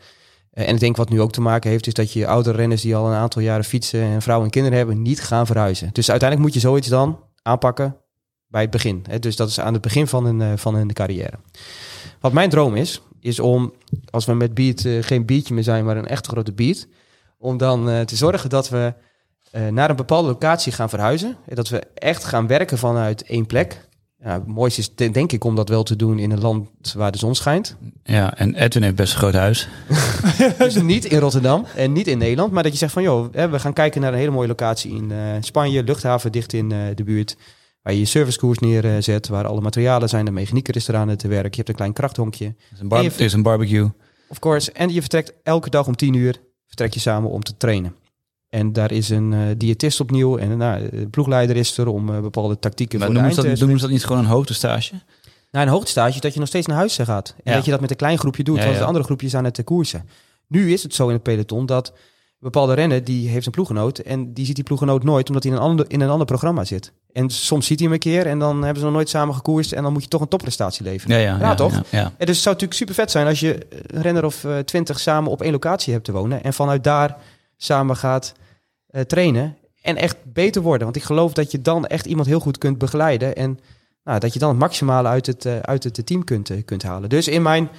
[0.56, 2.82] Eh, en ik denk wat nu ook te maken heeft, is dat je oudere renners
[2.82, 5.90] die al een aantal jaren fietsen en vrouwen en kinderen hebben, niet gaan verhuizen.
[5.92, 7.98] Dus uiteindelijk moet je zoiets dan aanpakken
[8.48, 9.06] bij het begin.
[9.20, 11.40] Dus dat is aan het begin van een, eh, van een carrière.
[12.20, 13.74] Wat mijn droom is, is om,
[14.10, 16.88] als we met beat eh, geen beatje meer zijn, maar een echt grote beat,
[17.38, 18.94] om dan te zorgen dat we
[19.70, 21.38] naar een bepaalde locatie gaan verhuizen.
[21.46, 23.88] En dat we echt gaan werken vanuit één plek.
[24.26, 26.70] Ja, het mooiste is de- denk ik om dat wel te doen in een land
[26.96, 27.76] waar de zon schijnt.
[28.04, 29.68] Ja, en Edwin heeft best een groot huis.
[30.58, 32.52] Dus niet in Rotterdam en niet in Nederland.
[32.52, 35.12] Maar dat je zegt van, joh, we gaan kijken naar een hele mooie locatie in
[35.12, 35.84] eh, Spanje.
[35.84, 37.38] Luchthaven dicht in eh, de buurt.
[37.82, 39.28] Waar je je servicekoers neerzet.
[39.28, 40.26] Waar alle materialen zijn.
[40.26, 41.50] De mechanieker is eraan te werk.
[41.52, 42.56] Je hebt een klein krachthonkje.
[42.74, 43.90] Is een, bar- En je- er is een barbecue.
[44.28, 44.72] Of course.
[44.72, 46.36] En je vertrekt elke dag om tien uur.
[46.68, 47.96] Vertrek je samen om te trainen.
[48.56, 50.38] En daar is een eh, diëtist opnieuw.
[50.38, 53.50] En nou, de ploegleider is er om eh, bepaalde tactieken Maar voor de noemen ze,
[53.50, 54.94] dat, ze dat niet gewoon een hoogtestage?
[55.52, 57.34] Na een hoogtestage dat je nog steeds naar huis gaat.
[57.38, 57.54] En Ja.
[57.56, 58.80] dat je dat met een klein groepje doet, Ja, want ja.
[58.80, 60.10] de andere groepjes aan het eh, koersen.
[60.48, 61.96] Nu is het zo in het peloton dat een
[62.40, 65.58] bepaalde renner die heeft een ploeggenoot en die ziet die ploeggenoot nooit omdat hij in
[65.58, 66.92] een ander, in een ander programma zit.
[67.14, 69.72] En soms ziet hij hem een keer en dan hebben ze nog nooit samen gekoerst
[69.72, 71.20] en dan moet je toch een topprestatie leveren.
[71.20, 71.74] Ja, ja, Ja, toch?
[71.74, 72.04] Ja, ja.
[72.04, 75.00] En dus het zou natuurlijk super vet zijn als je een renner of eh, twintig
[75.00, 77.18] samen op één locatie hebt te wonen en vanuit daar
[77.58, 78.34] samen gaat
[78.96, 80.84] eh, trainen en echt beter worden.
[80.84, 83.60] Want ik geloof dat je dan echt iemand heel goed kunt begeleiden en
[84.04, 86.84] nou, dat je dan het maximale uit het, eh, uit het team kunt, eh, kunt
[86.84, 87.10] halen.
[87.10, 87.70] Dus in mijn,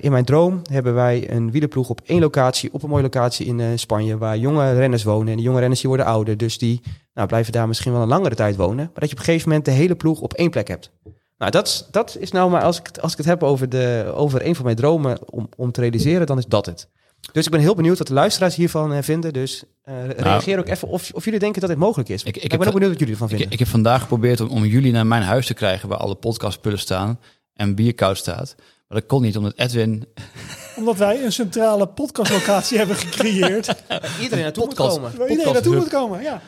[0.00, 3.78] in mijn droom hebben wij een wielerploeg op één locatie, op een mooie locatie in
[3.78, 5.28] Spanje, waar jonge renners wonen.
[5.28, 6.80] En die jonge renners die worden ouder, dus die
[7.14, 8.76] nou, blijven daar misschien wel een langere tijd wonen.
[8.76, 10.90] Maar dat je op een gegeven moment de hele ploeg op één plek hebt.
[11.38, 14.46] Nou, dat, dat is nou maar, als ik, als ik het heb over, de, over
[14.46, 16.88] een van mijn dromen om, om te realiseren, dan is dat het.
[17.32, 19.32] Dus ik ben heel benieuwd wat de luisteraars hiervan eh, vinden.
[19.32, 22.22] Dus eh, reageer ook even of, of jullie denken dat dit mogelijk is.
[22.24, 22.28] Nou.
[22.28, 23.50] Ik- ik ik, heb ben ook benieuwd wat jullie ervan vinden.
[23.50, 26.78] ik heb vandaag geprobeerd om, om jullie naar mijn huis te krijgen waar alle podcastpullen
[26.78, 27.20] staan
[27.54, 28.54] en bierkoud staat.
[28.88, 30.04] Maar dat kon niet, omdat Edwin...
[30.76, 33.74] Omdat wij een centrale podcastlocatie hebben gecreëerd.
[34.22, 34.96] Iedereen naartoe moet Podcast.
[34.96, 35.18] komen.
[35.18, 36.22] Waar iedereen naartoe moet komen.
[36.22, 36.40] Ja.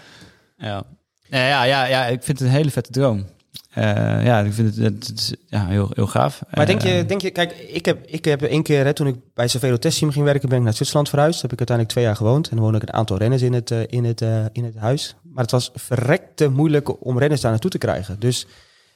[0.56, 0.82] Ja.
[1.30, 3.26] Ja, ja, ja, ja, ik vind het een hele vette droom.
[3.78, 6.42] Eh, ja, ik vind het, het, ja, heel, heel gaaf.
[6.50, 9.06] Maar denk je, Eh, denk je, kijk, ik heb, ik heb één keer, hè, toen
[9.06, 11.42] ik bij Cervelo Testteam ging werken, ben ik naar Zwitserland verhuisd.
[11.42, 12.48] Heb ik uiteindelijk twee jaar gewoond.
[12.48, 14.20] En dan woonde ik een aantal renners in het, eh, in het,
[14.52, 15.16] in het huis.
[15.22, 18.16] Maar het was verrekte moeilijk om renners daar naartoe te krijgen.
[18.18, 18.46] Dus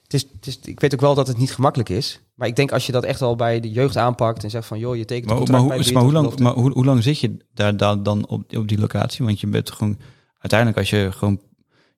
[0.02, 2.20] het is, het is, ik weet ook wel dat het niet gemakkelijk is.
[2.34, 4.78] Maar ik denk als je dat echt al bij de jeugd aanpakt en zegt van,
[4.78, 7.18] joh, je tekent Maar, maar, hoe, bij maar, hoe, lang, maar hoe, hoe lang zit
[7.18, 9.24] je daar, daar dan op, op die locatie?
[9.24, 9.98] Want je bent gewoon...
[10.38, 11.40] Uiteindelijk als je gewoon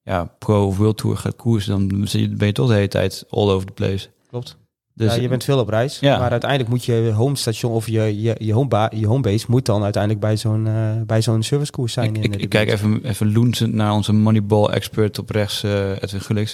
[0.05, 1.89] ja, pro of world tour gaat koersen...
[1.89, 4.09] dan ben je toch de hele tijd all over the place.
[4.29, 4.57] Klopt.
[4.95, 5.99] Dus ja, je bent veel op reis.
[5.99, 6.19] Ja.
[6.19, 10.23] Maar uiteindelijk moet je homestation of je, je, je, homeba, je homebase moet dan uiteindelijk
[10.23, 12.09] bij zo'n eh, bij zo'n servicekoers zijn.
[12.09, 15.91] ik, in ik, de ik kijk even, even loensend naar onze Moneyball-expert op rechts, eh
[15.91, 16.49] Edwin.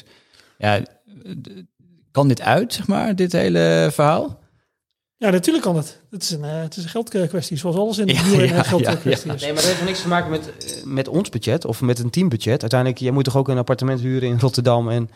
[0.58, 0.82] Ja,
[2.10, 4.39] kan dit uit, zeg maar, dit hele verhaal?
[5.20, 6.00] Ja, natuurlijk kan het.
[6.10, 7.56] Het is een, eh, het is een geldkwestie.
[7.56, 9.42] Zoals alles in de Ja, ja, een geldkwestie ja, is.
[9.42, 12.10] Nee, maar dat heeft niks te maken met, eh, met ons budget of met een
[12.10, 12.60] teambudget.
[12.60, 14.88] Uiteindelijk, je moet toch ook een appartement huren in Rotterdam.
[14.88, 15.10] En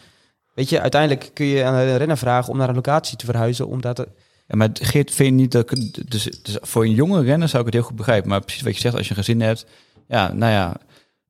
[0.54, 3.66] weet je, uiteindelijk kun je aan een renner vragen om naar een locatie te verhuizen.
[3.68, 4.06] Omdat er,
[4.48, 5.70] Ja, maar Geert, vind je niet dat...
[5.70, 8.28] ik- Dus, dus voor een jonge renner zou ik het heel goed begrijpen.
[8.28, 9.66] Maar precies wat je zegt, als je een gezin hebt...
[10.08, 10.76] Ja, nou ja,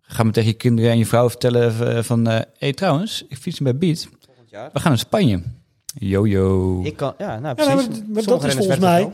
[0.01, 2.27] ga maar tegen je kinderen en je vrouw vertellen eh, van...
[2.27, 4.09] Hé, hey, trouwens, ik fiets bij Beat.
[4.27, 4.71] volgend jaar.
[4.73, 5.43] We gaan naar Spanje.
[5.95, 6.81] Yo, yo.
[6.83, 7.75] Ik kan, ja, nou Ja,
[8.09, 9.13] maar, dat is volgens mij,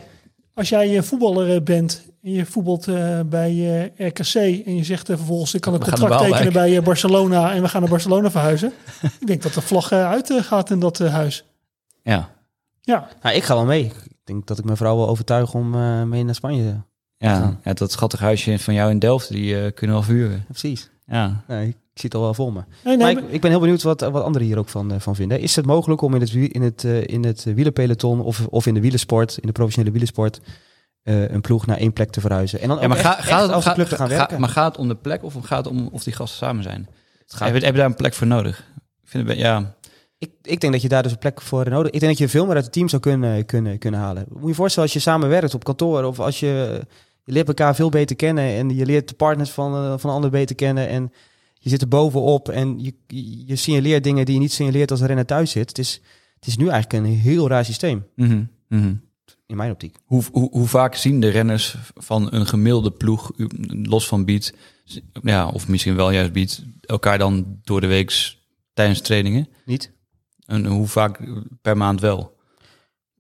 [0.54, 3.50] als jij een voetballer eh, bent en je voetbalt eh, bij
[3.96, 4.34] eh, RKC
[4.66, 7.68] en je zegt eh, vervolgens ik kan een We contract tekenen bij Barcelona en we
[7.68, 8.72] gaan naar Barcelona verhuizen.
[9.20, 11.44] ik denk dat de vlag uit gaat in dat huis.
[12.02, 12.28] Ja,
[12.80, 13.84] Ja, Nou, ik ga wel mee.
[13.84, 16.62] Ik denk dat ik mijn vrouw wel overtuig om eh, mee naar Spanje.
[16.62, 16.84] Ja,
[17.16, 20.44] ja, ja, dat schattig huisje van jou in Delft, die kunnen we wel verhuren.
[20.48, 20.90] precies.
[21.06, 21.44] Ja.
[21.46, 22.61] Nee, ik zie het al wel voor me.
[22.84, 25.14] nee, Maar ik, ik ben heel benieuwd wat, wat anderen hier ook van, eh, van
[25.14, 25.40] vinden.
[25.40, 28.66] Is het mogelijk om in het, wie- in het, eh, in het wielerpeloton of, of
[28.66, 30.40] in de wielersport, in de professionele wielersport,
[31.03, 32.61] eh, een ploeg naar één plek te verhuizen?
[32.61, 34.40] En dan Ja, maar ook ga, echt, gaat het, als te gaan ga- werken?
[34.40, 36.88] maar gaat het om de plek of gaat het om of die gasten samen zijn?
[37.18, 38.59] Het gaat- Heb, je, heb je daar een plek voor nodig?
[39.03, 39.74] Ik vind het, ja,
[40.18, 42.28] ik, ik denk dat je daar dus een plek voor nodig Ik denk dat je
[42.28, 44.24] veel meer uit het team zou kunnen, kunnen, kunnen halen.
[44.28, 46.80] Moet je je voorstellen als je samen werkt op kantoor of als je...
[47.24, 50.16] Je leert elkaar veel beter kennen en je leert de partners van, eh, van de
[50.16, 50.88] ander beter kennen.
[50.88, 51.12] En
[51.62, 52.94] je zit er bovenop en je,
[53.46, 55.68] je signaleert dingen die je niet signaleert als een renner thuis zit.
[55.68, 56.00] Het is,
[56.34, 58.94] het is nu eigenlijk een heel raar systeem, mhm, mhm.
[59.46, 59.96] in mijn optiek.
[60.04, 63.30] Hoe, hoe, hoe vaak zien de renners van een gemiddelde ploeg,
[63.82, 64.52] los van beat,
[65.22, 68.36] ja, of misschien wel juist beat, elkaar dan door de week
[68.72, 69.48] tijdens trainingen?
[69.64, 69.92] Niet?
[70.46, 71.20] En hoe vaak
[71.62, 72.38] per maand wel?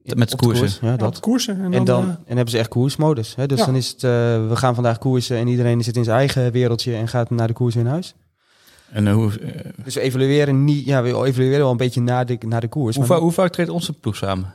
[0.02, 0.66] Met de koersen.
[0.66, 1.20] koers, ja, dat.
[1.20, 1.54] koersen.
[1.54, 3.34] En dan, En dan eh, en hebben ze echt koersmodus.
[3.34, 3.46] Hè?
[3.46, 3.64] Dus Ja.
[3.66, 4.10] dan is het, eh,
[4.48, 7.52] we gaan vandaag koersen en iedereen zit in zijn eigen wereldje en gaat naar de
[7.52, 8.14] koers in huis.
[8.90, 12.26] En eh, hoe, eh, Dus we evalueren niet, ja, we evalueren wel een beetje naar
[12.26, 12.96] de, naar de koers.
[12.96, 14.54] hoe, maar va- hoe vaak treedt onze ploeg samen?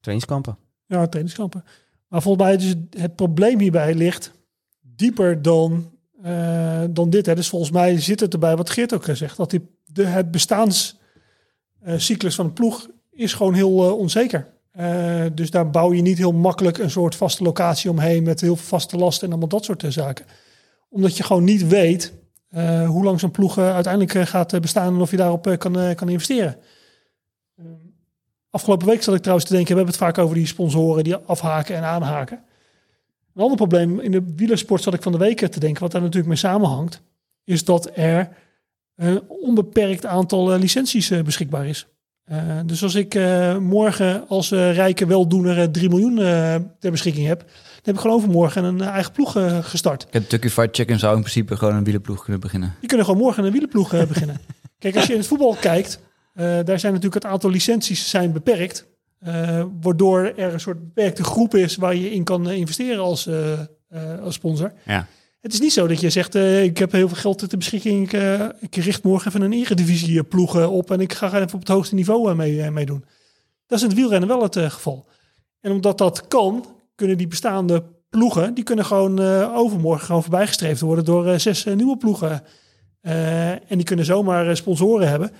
[0.00, 0.56] trainingskampen.
[0.86, 1.64] ja, trainingskampen.
[2.08, 4.32] Maar volgens mij dus het probleem hierbij ligt
[4.80, 5.90] dieper dan,
[6.22, 7.26] eh, dan dit.
[7.26, 7.34] Hè.
[7.34, 9.36] Dus volgens mij zit het erbij wat Geert ook zegt.
[9.36, 14.46] Dat die, de, het bestaanscyclus van een ploeg is gewoon heel onzeker.
[14.70, 18.56] Eh, dus daar bouw je niet heel makkelijk een soort vaste locatie omheen met heel
[18.56, 20.26] veel vaste lasten en allemaal dat soort zaken.
[20.88, 22.12] Omdat je gewoon niet weet
[22.48, 25.94] eh, hoe lang zo'n ploeg eh, uiteindelijk eh, gaat bestaan en of je daarop kan,
[25.94, 26.56] kan investeren.
[28.50, 31.16] Afgelopen week zat ik trouwens te denken, we hebben het vaak over die sponsoren die
[31.16, 32.42] afhaken en aanhaken.
[33.34, 36.00] Een ander probleem in de wielersport zat ik van de week te denken, wat daar
[36.00, 37.02] natuurlijk mee samenhangt,
[37.44, 38.28] is dat er
[38.96, 41.86] een onbeperkt aantal licenties beschikbaar is.
[42.66, 43.14] Dus als ik
[43.60, 46.16] morgen als rijke weldoener eh, 3 miljoen
[46.78, 47.44] ter beschikking heb,
[47.88, 50.06] heb ik gewoon overmorgen een eh, eigen ploeg eh, gestart.
[50.10, 52.74] Kentucky Fried Chicken zou in principe gewoon een wielerploeg kunnen beginnen.
[52.80, 54.40] Die kunnen gewoon morgen een wielerploeg eh, beginnen.
[54.78, 56.00] Kijk, als je in het voetbal kijkt,
[56.34, 58.86] eh, daar zijn natuurlijk het aantal licenties zijn beperkt.
[59.18, 63.52] eh, waardoor er een soort beperkte groep is waar je in kan investeren als, eh,
[63.88, 64.72] eh, als sponsor.
[64.84, 65.06] Ja.
[65.40, 68.12] Het is niet zo dat je zegt, eh, ik heb heel veel geld ter beschikking.
[68.12, 68.20] Ik,
[68.60, 71.94] ik richt morgen even een eredivisie ploeg op en ik ga even op het hoogste
[71.94, 73.04] niveau mee, meedoen.
[73.66, 75.06] Dat is in het wielrennen wel het geval.
[75.60, 76.66] En omdat dat kan,
[76.98, 81.64] kunnen die bestaande ploegen, die kunnen gewoon eh, overmorgen gewoon voorbijgestreefd worden door eh, zes
[81.64, 82.42] eh, nieuwe ploegen.
[83.02, 85.30] En die kunnen zomaar sponsoren hebben.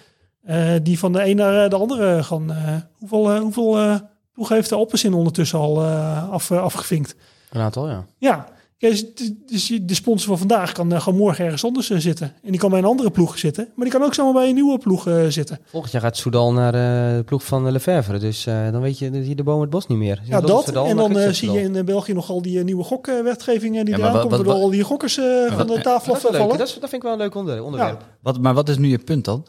[0.83, 2.57] die van de een naar de andere gaan.
[2.93, 4.01] hoeveel hoeveel
[4.33, 5.85] ploegen heeft de Alpecin ondertussen al
[6.31, 7.15] af, afgevinkt?
[7.51, 8.05] Een aantal, ja.
[8.19, 8.47] Ja,
[8.79, 9.05] dus,
[9.47, 12.33] dus de sponsor van vandaag kan eh, gewoon morgen ergens anders eh, zitten.
[12.43, 13.69] En die kan bij een andere ploeg zitten.
[13.75, 15.59] Maar die kan ook zomaar bij een nieuwe ploeg eh, zitten.
[15.65, 18.19] Volgend jaar gaat Soudal naar eh, de ploeg van Lefevre.
[18.19, 20.21] Dus eh, dan weet je, dan zie je de boom het bos niet meer.
[20.25, 20.63] Ja, dat.
[20.65, 24.13] Soudal, En dan zie je in België nogal die eh, nieuwe gokwetgeving die Ja, eraan
[24.13, 25.25] Waardoor wat- al die gokkers eh,
[25.57, 26.33] van de tafel Dat leuk.
[26.33, 26.59] afvallen.
[26.59, 28.05] Dat, is- dat vind ik wel een leuk onder- onderwerp.
[28.23, 29.47] Wat, maar wat is nu je punt dan?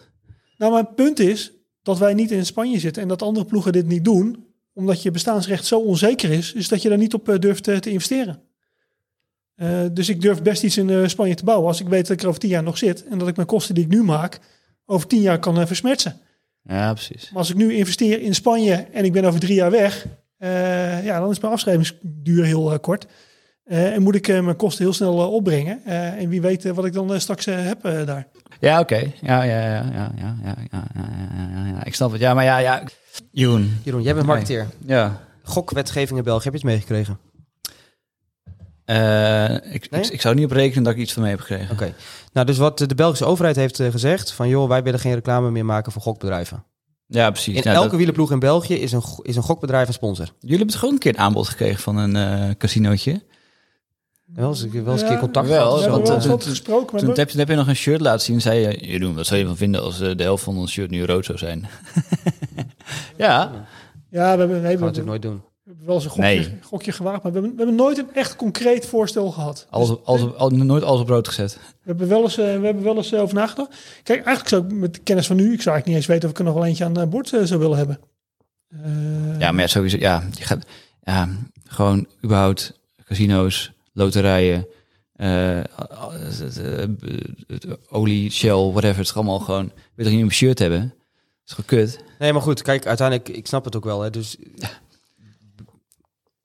[0.58, 1.52] Nou, mijn punt is
[1.84, 4.48] dat wij niet in Spanje zitten en dat andere ploegen dit niet doen.
[4.74, 8.42] omdat je bestaansrecht zo onzeker is, is dat je daar niet op durft te investeren.
[9.60, 12.12] Eh, dus ik durf best iets in eh, Spanje te bouwen als ik weet dat
[12.18, 14.04] ik er over tien jaar nog zit en dat ik mijn kosten die ik nu
[14.04, 14.40] maak
[14.86, 16.20] over tien jaar kan eh, versmertsen.
[16.64, 17.30] Ja, precies.
[17.30, 20.06] Maar als ik nu investeer in Spanje en ik ben over drie jaar weg,
[20.38, 23.06] eh, ja, dan is mijn afschrijvingsduur heel eh, kort.
[23.64, 25.82] Eh, en moet ik eh, mijn kosten heel snel eh, opbrengen.
[25.86, 28.28] Eh, en wie weet eh, wat ik dan eh, straks eh, heb eh, daar.
[28.60, 29.12] Ja, oké.
[29.22, 31.86] Ja, ja, ja, ja, ja, ja, ja, ja, ja, ja, ja.
[31.86, 32.22] Ik snap het.
[32.22, 32.84] Ja, maar ja, ja.
[33.32, 33.80] Jeroen.
[33.84, 34.68] Jeroen, jij bent marketeer.
[34.86, 35.20] Ja.
[35.44, 37.18] Gokwetgeving in België, heb je het meegekregen?
[38.90, 40.02] Eh, ik, Nee?
[40.02, 41.72] ik, ik zou niet op rekenen dat ik iets van mee heb gekregen.
[41.72, 41.94] Oké.
[42.34, 45.52] Nou, dus wat de Belgische overheid heeft eh, gezegd, van joh, wij willen geen reclame
[45.52, 46.64] meer maken voor gokbedrijven.
[47.08, 47.56] Ja, precies.
[47.56, 50.26] In Ja, elke dat- wielerploeg in België is een, is een gokbedrijf een sponsor.
[50.40, 53.22] jullie hebben toch ook een keer een aanbod gekregen van een eh casinootje?
[54.26, 55.74] Wel eens, wel eens een Ja, keer contact wel, gehad.
[55.76, 56.98] we hebben want, wel eens wat toen- gesproken.
[56.98, 58.88] Toen we- heb, je, heb je nog een shirt laten zien en zei je...
[58.88, 61.38] Jeroen, wat zou je van vinden als de helft van ons shirt nu rood zou
[61.38, 61.68] zijn?
[63.18, 63.52] ja.
[64.10, 65.42] ja, we hebben, nee, Dat gaan we natuurlijk nooit doen.
[65.90, 66.60] Wel eens een gokje, Nee.
[66.62, 67.24] gokje gewaagd.
[67.24, 69.68] Maar we hebben, we hebben nooit een echt concreet voorstel gehad.
[69.70, 71.54] Alles, Dus op- alles, op- al, nooit alles op rood gezet.
[71.56, 73.70] we hebben wel eens, eh, we hebben wel eens eh, over nagedacht.
[74.04, 75.44] Kijk, eigenlijk zou ik met de kennis van nu...
[75.54, 77.28] Ik zou eigenlijk niet eens weten of ik er nog wel eentje aan eh, boord
[77.28, 78.00] zou willen hebben.
[78.70, 79.98] Eh, Ja, maar ja, sowieso...
[79.98, 80.66] Ja, je gaat...
[81.04, 81.30] Ja,
[81.66, 84.68] gewoon überhaupt casino's, loterijen...
[85.16, 85.60] eh,
[87.90, 88.98] olie, Shell, whatever.
[88.98, 89.66] Het is allemaal gewoon...
[89.66, 90.80] Wil je toch niet een shirt hebben?
[90.80, 92.04] Dat is gewoon kut.
[92.20, 94.02] Nee, maar goed, kijk, uiteindelijk, ik snap het ook wel.
[94.02, 94.38] Hè, dus,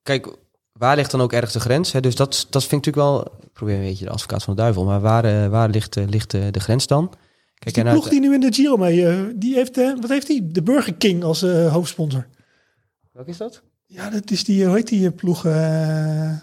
[0.05, 0.37] kijk,
[0.73, 1.93] waar ligt dan ook ergens de grens?
[1.93, 2.01] Hè?
[2.01, 4.61] Dus dat, dat vind ik natuurlijk wel, ik probeer een beetje de advocaat van de
[4.61, 7.13] duivel, maar waar, eh, waar ligt, eh, ligt eh, de grens dan?
[7.59, 9.39] Kijk, die en ploeg uit- die nu in de Giro mee...
[9.39, 10.47] die heeft, eh, wat heeft die?
[10.51, 12.27] De Burger King als eh, hoofdsponsor.
[13.13, 13.63] Welke is dat?
[13.87, 15.45] Ja, dat is die, hoe heet die ploeg?
[15.45, 16.37] eh, eh,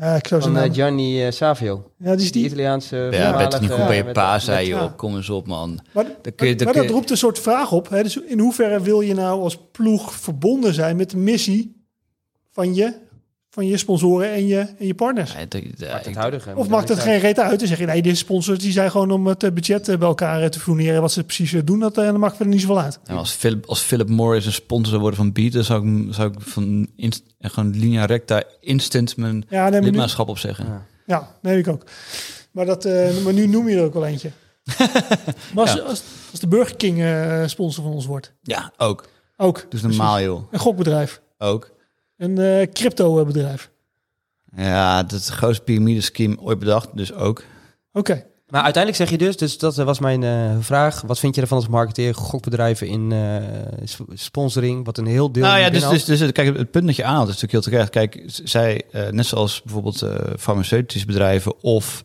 [0.00, 2.44] ja, ik zou Van eh, Gianni Savio, ja, die is die die...
[2.50, 4.74] Italiaanse Ja, toch niet goed bij je pa, met- zei je.
[4.74, 4.80] ja.
[4.80, 4.96] joh.
[4.96, 5.78] Kom eens op, man.
[5.92, 7.88] Maar, Dan kun je- dan maar kun dat roept een soort vraag op.
[7.88, 8.02] Hè?
[8.02, 11.81] Dus in hoeverre wil je nou als ploeg verbonden zijn met de missie
[12.52, 12.92] van je,
[13.50, 15.34] van je sponsoren en je, en je partners?
[15.36, 16.52] Het huidige.
[16.56, 17.58] Of maakt het geen reet uit?
[17.58, 20.08] Dan zeg je, nee, deze sponsors die zijn gewoon om het eh, budget eh, bij
[20.08, 21.00] elkaar eh, te fourneren.
[21.00, 22.98] Wat ze precies doen, dat, dat maakt verder niet zoveel uit.
[23.04, 26.14] Nou, als, Philip, als Philip Morris een sponsor zou worden van Beat, dan zou ik,
[26.14, 30.28] zou ik van inst, en gewoon linea recta instant mijn Ja, nee, maar nu, lidmaatschap
[30.28, 30.64] opzeggen.
[30.66, 30.86] Ja.
[31.06, 31.84] ja, nee, ik ook.
[32.50, 34.30] Maar, dat, eh, maar nu noem je er ook wel eentje.
[35.54, 35.80] maar als, Ja.
[35.80, 39.08] als, als de Burger King eh, sponsor van ons wordt, Ja, ook.
[39.36, 39.66] ook.
[39.68, 40.42] Dus normaal, joh.
[40.52, 41.70] Een gokbedrijf, Ook.
[42.22, 43.70] Een eh crypto bedrijf.
[44.56, 47.42] Ja, dat is het grootste piramide-scheme ooit bedacht, dus ook.
[47.92, 48.24] Oké.
[48.48, 51.00] Maar uiteindelijk zeg je dus, dus dat was mijn eh, vraag.
[51.00, 53.36] Wat vind je ervan als marketeer, gokbedrijven in eh,
[53.84, 56.96] sp- sponsoring, wat een heel deel nou ja, dus, dus, dus kijk, het punt dat
[56.96, 57.90] je aanhaalt is natuurlijk heel terecht.
[57.90, 62.04] Kijk, zij, eh, net zoals bijvoorbeeld eh, farmaceutische bedrijven of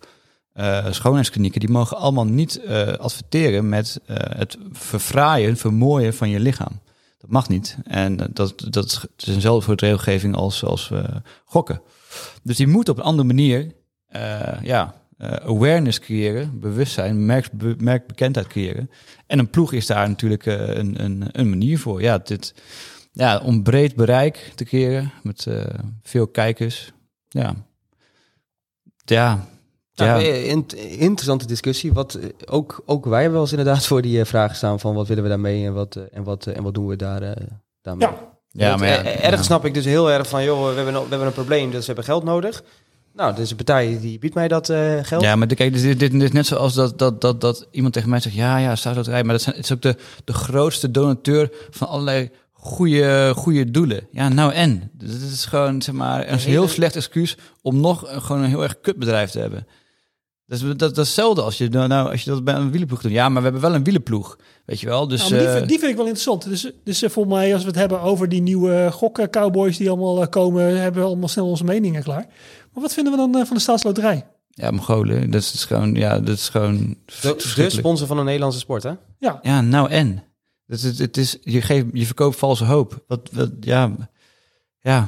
[0.54, 6.40] eh, schoonheidsklinieken, die mogen allemaal niet eh, adverteren met eh, het verfraaien, vermooien van je
[6.40, 6.80] lichaam.
[7.28, 7.78] Mag niet.
[7.84, 11.16] En eh, dat, dat is- eenzelfde soort regelgeving als, als eh,
[11.46, 11.82] gokken.
[12.44, 13.72] Dus die moet op een andere manier
[14.08, 18.90] eh, ja, awareness creëren, bewustzijn, merk, be- merkbekendheid creëren.
[19.28, 22.02] En een ploeg is daar natuurlijk een, een, een manier voor.
[22.02, 22.54] Ja, dit,
[23.12, 25.48] ja, om breed bereik te creëren met
[26.04, 26.92] veel kijkers.
[27.28, 27.54] Ja.
[29.06, 29.48] Ja.
[30.06, 30.28] Nou, ja.
[30.28, 31.94] eh, int- interessante discussie.
[31.94, 34.94] Wat, eh, ook, ook wij hebben wel eens inderdaad voor die eh, vragen staan van
[34.96, 37.36] wat willen we daarmee en wat, en wat, en wat doen we daar,
[37.82, 38.08] daarmee.
[38.08, 38.16] Ja,
[38.52, 39.44] Ja, Want, maar ja, ergens ja.
[39.44, 41.80] snap ik dus heel erg van, joh, we hebben, een- we hebben een probleem, dus
[41.80, 42.64] we hebben geld nodig.
[43.14, 45.22] Nou, is een partij die biedt mij dat eh, geld.
[45.22, 47.94] Ja, maar de- kijk, dit, dit, dit is net zoals dat, dat, dat, dat iemand
[47.94, 48.36] tegen mij zegt...
[48.36, 51.52] ja, ja, staatsloterij, maar dat zijn, het is ook de, de grootste donateur...
[51.70, 54.08] van allerlei goede, goede doelen.
[54.12, 54.90] Ja, nou en?
[54.94, 57.38] Dit is gewoon, zeg maar, een heel slecht excuus...
[57.62, 59.68] om nog gewoon een heel erg kutbedrijf te hebben.
[60.48, 62.70] Dat is, dat, dat is hetzelfde als je, nou, nou, als je dat bij een
[62.70, 63.12] wielenploeg doet.
[63.12, 65.08] Ja, maar we hebben wel een wielenploeg, weet je wel.
[65.08, 66.44] Dus, Nou, maar die, eh, vind- die vind ik wel interessant.
[66.50, 69.90] Dus, dus eh, volgens mij, als we het hebben over die nieuwe gokken cowboys die
[69.90, 72.26] allemaal eh, komen, hebben we allemaal snel onze meningen klaar.
[72.74, 74.26] Maar wat vinden we dan eh, van de staatsloterij?
[74.50, 78.60] ja, Mongolen, dat is gewoon, ja, dat is gewoon de, de sponsor van een Nederlandse
[78.60, 78.92] sport, hè?
[79.20, 80.24] Ja, Ja, nou en?
[80.68, 83.04] Het is, het is, je, geeft, je verkoopt valse hoop.
[83.08, 83.92] Wat, wat, ja,
[84.80, 85.08] ja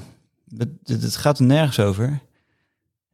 [0.57, 2.19] het, het, het gaat er nergens over.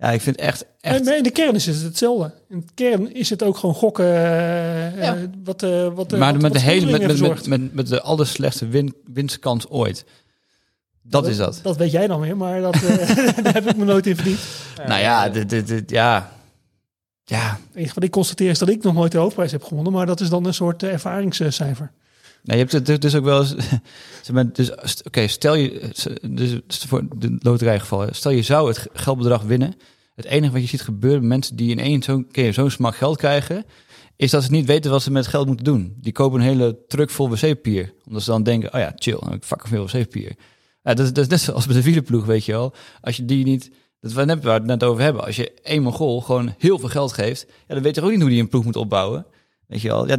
[0.06, 1.08] Ja, ik vind echt, echt...
[1.08, 2.32] En in de kern is het hetzelfde.
[2.50, 4.06] In de kern is het ook gewoon gokken.
[4.06, 5.16] eh, Ja.
[5.16, 8.02] eh, wat, eh, wat, maar wat- met de hele, met, met, met, met, met de
[8.02, 10.06] allerslechtste win, winstkans ooit.
[11.02, 11.60] Dat is dat.
[11.64, 14.40] Dat weet jij dan weer, maar dat, eh, daar heb ik me nooit in verdiend.
[14.88, 16.32] nou ja, dit, dit, dit- ja.
[17.24, 19.94] Ja, Het wat ik constateer is dat ik nog nooit de hoofdprijs heb gewonnen.
[19.94, 21.92] Maar dat is dan een soort ervaringscijfer.
[22.44, 23.56] Nou, je hebt het dus- dus ook wel eens.
[24.24, 24.72] zeg maar, dus,
[25.04, 25.92] Oké, stel je.
[26.22, 28.08] Dus voor de loterijgeval.
[28.12, 29.74] Stel je zou het geldbedrag winnen.
[30.16, 32.96] Het enige wat je ziet gebeuren met mensen die in één zo'n keer zo'n smak
[32.96, 33.66] geld krijgen.
[34.16, 35.96] Is dat ze niet weten wat ze met geld moeten doen.
[36.02, 37.94] Die kopen een hele truck vol wc-papier.
[38.08, 40.36] Omdat ze dan denken: oh ja, chill, ik fucking veel wc-papier.
[40.84, 42.74] Ja, dat, is- dat is net zoals bij de wielenploeg, weet je wel.
[43.02, 45.84] Als je die niet, dat we waar we het net over hebben, als je één
[45.84, 48.50] Mongool gewoon heel veel geld geeft, ja, dan weet je ook niet hoe die een
[48.50, 49.26] ploeg moet opbouwen.
[49.68, 50.18] Weet je wel, ja,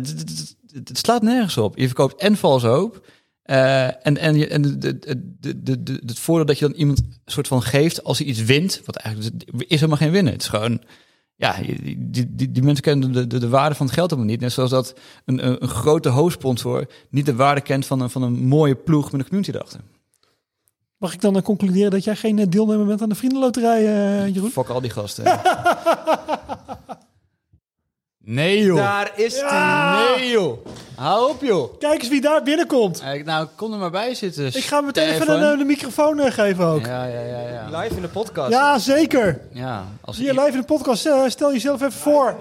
[0.72, 1.78] het slaat nergens op.
[1.78, 3.06] Je verkoopt en valse hoop.
[3.46, 4.98] Eh, en en, je, en de, de,
[5.40, 8.26] de, de, de, het voordeel dat je dan iemand een soort van geeft als hij
[8.26, 10.32] iets wint, wat eigenlijk is helemaal geen winnen.
[10.32, 10.82] Het is gewoon,
[11.36, 14.30] ja, die, die, die, die mensen kennen de, de, de waarde van het geld helemaal
[14.30, 14.40] niet.
[14.40, 14.94] Net zoals dat
[15.24, 19.12] een, een, een grote hoofdsponsor niet de waarde kent van een, van een mooie ploeg
[19.12, 19.80] met een community erachter.
[20.96, 24.34] Mag ik dan eh, concluderen dat jij geen eh, deelnemer bent aan de Vriendenloterij, eh,
[24.34, 24.50] Jeroen?
[24.50, 25.24] Fuck al die gasten.
[28.26, 28.76] nee joh.
[28.76, 30.04] Daar is Ja!
[30.16, 30.66] Nee joh.
[30.96, 31.78] Hou op joh.
[31.78, 33.00] Kijk eens wie daar binnenkomt.
[33.00, 34.46] Eh, Nou, kom er maar bij zitten.
[34.46, 36.86] Ik ga meteen even een, eh, de microfoon eh, geven ook.
[36.86, 37.78] Ja, Ja, ja, ja, ja.
[37.78, 38.84] Live in de podcast.
[38.84, 39.40] zeker.
[39.52, 41.06] Ja, als, Hier i- live in de podcast.
[41.06, 42.36] eh, stel jezelf even voor.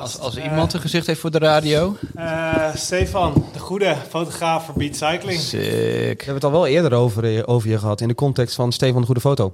[0.00, 1.96] als, als iemand een gezicht heeft voor de radio.
[2.14, 5.40] Eh, Stefan, de goede fotograaf voor Beat Cycling.
[5.40, 5.60] Sick.
[5.60, 8.72] We hebben het al wel eerder over, eh, over je gehad in de context van
[8.72, 9.52] Stefan de Goede Foto.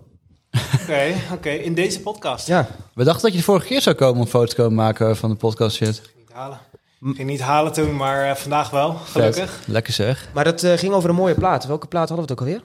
[0.82, 2.46] Oké, oké, in deze podcast.
[2.46, 5.16] Ja, We dachten dat je de vorige keer zou komen om foto's te komen maken
[5.16, 6.02] van de podcast shit.
[6.18, 6.58] Niet halen.
[7.00, 9.50] Ging niet halen toen, maar eh, vandaag wel, gelukkig.
[9.50, 9.66] Vet.
[9.68, 10.28] Lekker zeg.
[10.34, 11.66] maar dat eh, ging over een mooie plaat.
[11.66, 12.62] Welke plaat hadden we het ook alweer?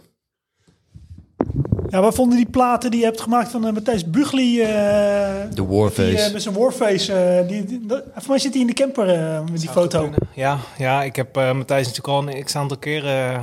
[1.89, 4.61] Ja, wij vonden die platen die je hebt gemaakt van eh, Matthijs Bugli.
[4.61, 6.17] eh, De die, Warface.
[6.17, 7.43] eh, met zijn warface.
[7.47, 10.09] die, die- voor mij zit hij in de camper eh, met die Zou foto.
[10.35, 13.39] Ja, ja, ik heb eh Matthijs natuurlijk al een x-aantal keren eh,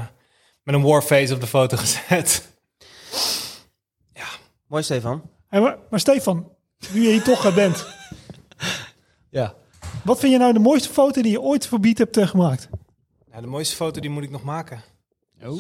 [0.63, 2.49] met een warface op de foto gezet.
[4.71, 5.23] Mooi, Stefan.
[5.49, 6.49] Hey, maar, maar Stefan,
[6.93, 7.87] nu je hier toch bent.
[9.31, 9.55] Ja.
[10.05, 12.69] Wat vind je nou de mooiste foto die je ooit voor Beat hebt eh, gemaakt?
[13.31, 14.83] Nou, de mooiste foto die moet ik nog maken.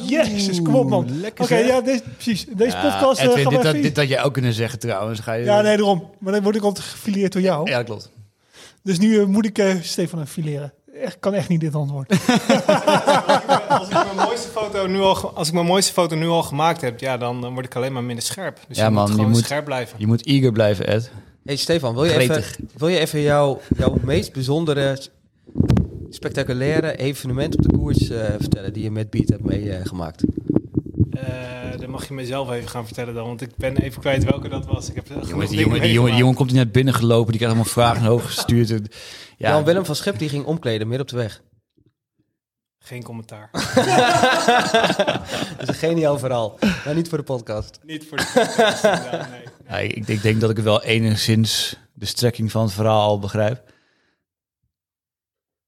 [0.07, 1.21] Jezus, kom op man.
[1.21, 1.67] Lekker Oké, zeg.
[1.67, 2.45] ja, deze, precies.
[2.45, 3.83] Deze Ja, podcast eh, Edwin, dit, even...
[3.83, 5.21] dit had jij ook kunnen zeggen trouwens.
[5.21, 5.45] Ga je...
[5.45, 6.11] Ja, nee, daarom.
[6.19, 7.71] Maar dan word ik altijd gefileerd door jou.
[7.71, 8.11] Ja, klopt.
[8.83, 10.73] Dus nu eh, moet ik eh, Stefan fileren.
[10.95, 12.11] Echt, kan echt niet dit antwoord.
[13.69, 14.49] Als ik mijn mooiste
[14.81, 17.53] foto nu al, als ik mijn mooiste foto nu al gemaakt heb, ja, dan, dan
[17.53, 18.59] word ik alleen maar minder scherp.
[18.69, 19.99] Dus Ja, je man, moet je gewoon moet- scherp blijven.
[19.99, 21.11] Je moet eager blijven, Ed.
[21.45, 22.45] Hey Stefan, wil je even,
[22.77, 24.99] wil je even jouw, jouw meest bijzondere,
[26.11, 30.23] spectaculaire evenement op de koers eh, vertellen die je met Beat hebt meegemaakt?
[31.11, 34.49] Eh, dan mag je mezelf even gaan vertellen dan, want ik ben even kwijt welke
[34.49, 34.89] dat was.
[34.89, 37.33] Ik heb Jongens, die, jongen, die, jongen, die jongen komt hier net binnen gelopen.
[37.33, 38.73] Die krijgt allemaal vragen hoog gestuurd.
[39.37, 41.43] Ja, Jan Willem van Schep die ging omkleden midden op de weg.
[42.91, 43.49] Geen commentaar.
[45.59, 47.79] Dat is een geniaal verhaal, maar niet voor de podcast.
[47.83, 49.45] Niet voor de podcast, nee.
[49.69, 53.63] Ja, ik, ik denk dat ik wel enigszins de strekking van het verhaal al begrijp.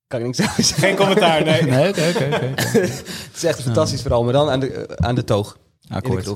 [0.07, 0.65] Kan ik niks zeggen.
[0.65, 1.63] Geen commentaar, nee.
[1.63, 2.47] Nee, oké, oké, oké.
[2.79, 5.55] Het is echt een fantastisch verhaal, maar dan aan de, eh, aan de toog.
[5.55, 6.29] in de Akkoord.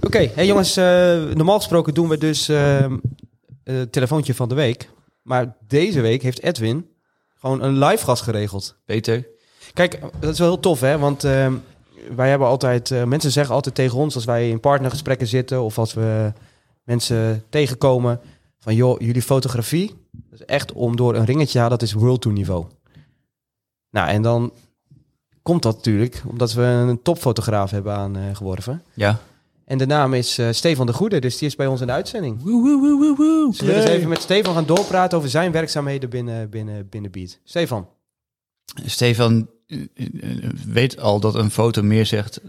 [0.00, 0.84] Oké, hey jongens, eh,
[1.22, 2.96] normaal gesproken doen we dus ehm,
[3.64, 4.90] eh, het telefoontje van de week.
[5.22, 6.90] Maar deze week heeft Edwin
[7.38, 8.76] gewoon een live gast geregeld.
[8.84, 9.38] Peter.
[9.72, 10.98] Kijk, dat is wel heel tof, hè?
[10.98, 11.54] Want ehm,
[12.16, 12.90] wij hebben altijd...
[12.90, 15.62] eh, mensen zeggen altijd tegen ons als wij in partnergesprekken zitten...
[15.62, 16.32] of als we
[16.82, 18.20] mensen tegenkomen...
[18.58, 19.94] van joh, jullie fotografie...
[20.10, 21.78] dat is echt om door een ringetje te halen...
[21.78, 22.66] dat is world tour niveau.
[23.90, 24.52] Nou, en dan
[25.42, 26.22] komt dat natuurlijk...
[26.26, 28.82] omdat we een topfotograaf hebben aangeworven.
[28.94, 29.18] Ja.
[29.64, 31.92] En de naam is eh, Stefan de Goede, dus die is bij ons in de
[31.92, 32.42] uitzending.
[32.42, 33.48] Woe, woe, woe, woe, woe.
[33.50, 35.18] Dus we eens even met Stefan gaan doorpraten...
[35.18, 37.38] over zijn werkzaamheden binnen, binnen, binnen Beat.
[37.44, 37.88] Stefan.
[38.84, 39.48] Stefan
[40.66, 42.40] weet al dat een foto meer zegt.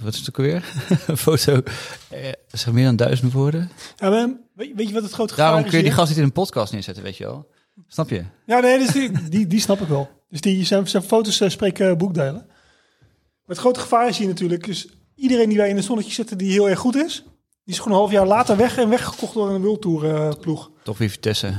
[0.00, 0.46] Wat is het ook
[1.06, 1.62] een foto
[2.08, 3.70] eh, zegt meer dan duizend woorden.
[3.96, 6.18] Ja, maar, weet, je wat het grote gevaar Daarom is kun je die gast niet
[6.18, 7.46] in een podcast neerzetten, weet je wel.
[7.86, 8.24] Snap je?
[8.46, 10.10] Ja, nee, dus die, die, die snap ik wel.
[10.28, 12.44] Dus die, zijn, zijn foto's eh, spreken eh, boekdelen.
[12.46, 14.64] Maar het grote gevaar is hier natuurlijk...
[14.66, 17.24] Dus iedereen die wij in het zonnetje zetten die heel erg goed is...
[17.64, 20.32] die is gewoon een half jaar later weg en weggekocht door een World Tour eh,
[20.40, 20.70] ploeg.
[20.82, 21.54] Toch weer Vitesse.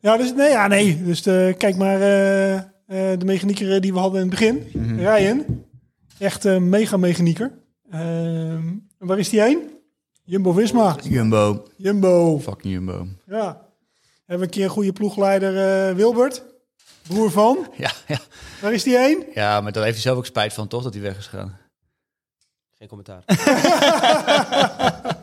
[0.00, 1.02] Ja, dus nee, ja, nee.
[1.02, 1.22] Dus
[1.56, 1.98] kijk maar
[2.92, 4.70] de mechanieker eh, die we hadden in het begin.
[4.72, 4.98] Mhm.
[4.98, 5.64] Ryan.
[6.18, 7.52] Echt een mega mechanieker.
[7.90, 8.62] Ehm,
[8.98, 9.70] waar is die heen?
[10.24, 10.96] Jumbo-Visma.
[11.02, 11.66] Jumbo.
[11.76, 12.38] Jumbo.
[12.38, 13.06] Fucking Jumbo.
[13.26, 13.70] Ja.
[14.26, 16.44] Hebben we een keer een goede ploegleider eh, Wilbert.
[17.08, 17.66] Broer van.
[17.76, 18.18] Ja, ja.
[18.60, 19.24] Waar is die heen?
[19.34, 20.82] ja, maar daar heeft hij zelf ook spijt van, toch?
[20.82, 21.58] Dat hij weg is gegaan.
[22.78, 23.24] Geen commentaar.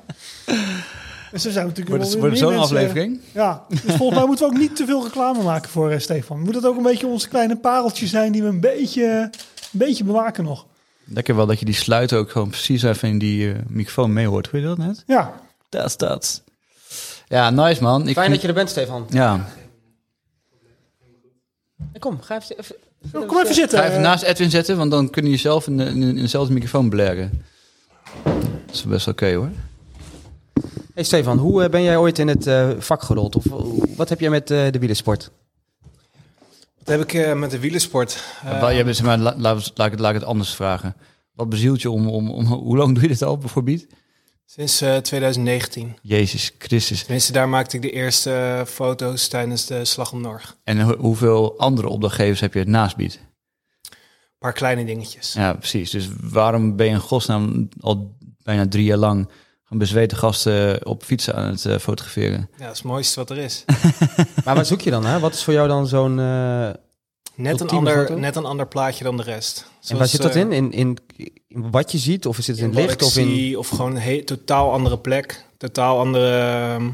[1.33, 3.19] Zijn natuurlijk Wordt het, wel wordt zo'n mensen, aflevering?
[3.33, 6.39] Ja, dus volgens mij moeten we ook niet te veel reclame maken voor eh, Stefan.
[6.39, 9.31] Moet het ook een beetje onze kleine pareltjes zijn die we een beetje, een
[9.71, 10.65] beetje bewaken nog.
[11.03, 14.27] Lekker wel dat je die sluiter ook gewoon precies even in die eh, microfoon mee
[14.27, 14.51] hoort.
[14.51, 15.03] Weet je dat net?
[15.07, 15.33] Ja,
[15.69, 16.43] Dat is dat.
[17.27, 18.07] Ja, nice man.
[18.07, 19.05] Ik Fijn vind- dat je er bent, Stefan.
[19.09, 19.45] Ja,
[21.99, 22.57] Kom, ga even...
[22.57, 22.75] even
[23.27, 23.77] kom even zitten.
[23.79, 26.15] ga even Eh, naast Edwin zetten, want dan kun je jezelf in, de, in, in
[26.15, 27.43] dezelfde microfoon blaren.
[28.65, 29.49] Dat is best oké hoor.
[30.99, 33.35] Hey Stefan, hoe eh, ben jij ooit in het eh, vak gerold?
[33.35, 33.53] Of eh,
[33.95, 35.31] wat heb jij met eh, de wielersport?
[36.77, 38.23] Wat heb ik eh, met de wielersport?
[38.43, 40.95] Wel, jij bent, zeg maar, la- laat, laat, ik het- laat ik het anders vragen.
[41.33, 42.45] wat bezielt je om, om, om...
[42.67, 43.85] Hoe lang doe je dit al voor Beat?
[44.45, 45.97] Sinds eh, 2019.
[46.01, 46.99] Jezus Christus.
[47.03, 50.57] Tenminste, daar maakte ik de eerste foto's tijdens de Slag om Norg.
[50.63, 53.13] En ho- hoeveel andere opdrachtgevers heb je naast Beat?
[53.13, 53.97] Een
[54.39, 55.33] paar kleine dingetjes.
[55.33, 55.89] Ja, precies.
[55.91, 59.29] Dus waarom ben je in godsnaam al bijna drie jaar lang...
[59.69, 62.49] Gewoon bezweten gasten op fietsen aan het eh, fotograferen?
[62.57, 63.65] Ja, dat is het mooiste wat er is.
[64.45, 65.05] Maar wat zoek je dan?
[65.05, 65.19] Hè?
[65.19, 66.19] Wat is voor jou dan zo'n...
[66.19, 66.69] eh,
[67.35, 68.19] Net een, ander, foto?
[68.19, 69.71] net een ander plaatje dan de rest.
[69.87, 70.51] en waar zit dat eh, in?
[70.51, 70.97] In, in?
[71.47, 72.25] in wat je ziet?
[72.25, 73.01] Of is het in, in licht?
[73.03, 73.57] Of in...
[73.57, 75.45] of gewoon een totaal andere plek.
[75.57, 76.39] Totaal andere...
[76.39, 76.89] ehm,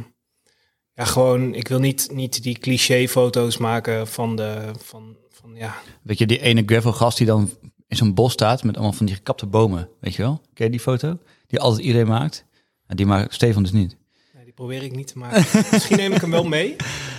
[0.94, 1.54] ja, gewoon...
[1.54, 4.72] Ik wil niet, niet die cliché foto's maken van de...
[4.84, 7.50] Van, van, ja, Weet je, die ene gravel-gast die dan
[7.88, 10.42] in zo'n bos staat met allemaal van die gekapte bomen, weet je wel?
[10.54, 11.18] Ken je die foto?
[11.48, 12.45] Die altijd iedereen maakt.
[12.88, 13.96] En die maakt Stefan dus niet.
[14.34, 15.46] nee, die probeer ik niet te maken.
[15.72, 16.76] Misschien neem ik hem wel mee.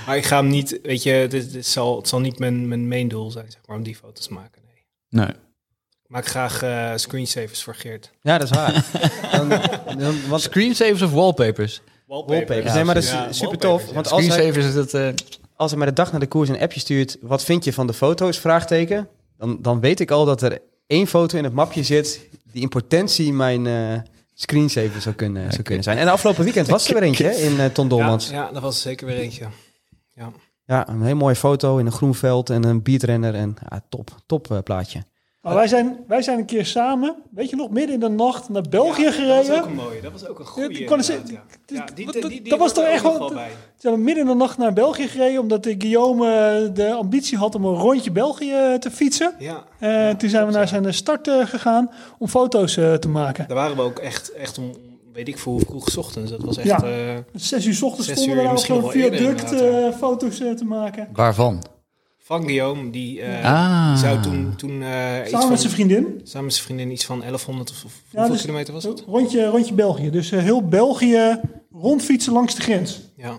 [0.06, 0.78] Maar ik ga hem niet...
[0.82, 3.76] Weet je, dit, dit zal, het zal niet mijn, mijn main doel zijn, zeg maar,
[3.76, 4.62] om die foto's te maken.
[4.64, 5.24] Nee.
[5.24, 5.34] Nee.
[6.02, 8.12] Ik maak graag eh, screensavers voor Geert.
[8.20, 8.84] Ja, dat is waar.
[9.32, 9.48] dan,
[9.98, 11.82] dan, want Screensavers of wallpapers?
[12.06, 12.64] wallpapers.
[12.64, 13.86] Ja, nee, maar dat is ja, super tof.
[13.86, 13.92] ja.
[13.92, 14.94] Want als hij, Screensavers is dat...
[14.94, 15.08] eh,
[15.56, 17.16] als hij mij de dag naar de koers een appje stuurt...
[17.20, 18.38] Wat vind je van de foto's?
[18.38, 19.08] Vraagteken.
[19.38, 22.20] Dan, dan weet ik al dat er één foto in het mapje zit...
[22.52, 24.00] die in potentie mijn eh
[24.38, 25.98] screensaver zou kunnen, zou kunnen zijn.
[25.98, 28.28] En afgelopen weekend was er weer eentje hè, in eh Ton Dolmans.
[28.28, 29.46] Ja, ja, dat was er zeker weer eentje.
[30.10, 30.32] Ja.
[30.64, 33.34] Ja, een heel mooie foto in een groen veld en een beatrenner.
[33.34, 35.04] En ja, top, top eh, plaatje.
[35.46, 38.48] Maar wij, zijn, wij zijn een keer samen, weet je nog, midden in de nacht
[38.48, 39.68] naar België Dat was ook gereden.
[39.68, 40.00] een mooie.
[40.00, 40.78] Dat was ook een goede.
[40.78, 40.96] ja.
[41.26, 43.50] Ja, die- dat- die- dat- die- die dat was toch er echt wel- bij.
[43.76, 47.38] Zijn we midden in de nacht naar België gereden, omdat de Guillaume eh, de ambitie
[47.38, 49.32] had om een rondje België eh, te fietsen.
[49.38, 53.44] Ja, Eh, toen zijn we naar zijn start eh, gegaan om foto's eh, te maken.
[53.48, 54.70] daar waren we ook echt, echt om,
[55.12, 56.30] weet ik voor hoe vroeg 's ochtends.
[56.30, 56.66] Dat was echt...
[56.68, 56.82] Ja.
[56.82, 59.54] eh, Zes uur 's ochtends stonden uur, we daar misschien zo'n viaduct
[59.98, 61.08] foto's te maken.
[61.12, 61.62] Waarvan?
[62.26, 63.96] Van Guillaume, die, eh, Ah.
[63.96, 66.20] zou toen, toen eh, iets Samen van, met zijn vriendin.
[66.24, 69.04] samen met zijn vriendin iets van 1100 of, of Ja, hoeveel dus- kilometer was het?
[69.06, 70.10] Rondje, rondje België.
[70.10, 71.40] Dus eh, heel België
[71.72, 73.00] rondfietsen langs de grens.
[73.16, 73.38] Ja,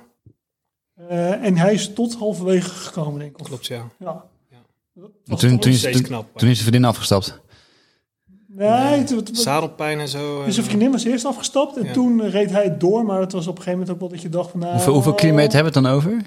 [1.09, 3.39] Eh, en hij is tot halverwege gekomen, denk ik.
[3.41, 3.75] Of- klopt ja.
[3.99, 4.23] Ja.
[4.49, 4.57] Ja.
[4.93, 7.39] Dat was Toen, toen, ook- is, toen, knap, toen is de vriendin afgestapt.
[8.47, 10.43] Nee, Zadelpijn en zo.
[10.45, 11.93] dus zijn en- vriendin was eerst afgestapt en Ja.
[11.93, 13.05] toen reed hij door.
[13.05, 14.59] Maar het was op een gegeven moment ook wel dat je dacht van...
[14.59, 16.21] Nou, Hoeveel, hoeveel kilometer hebben we het dan over?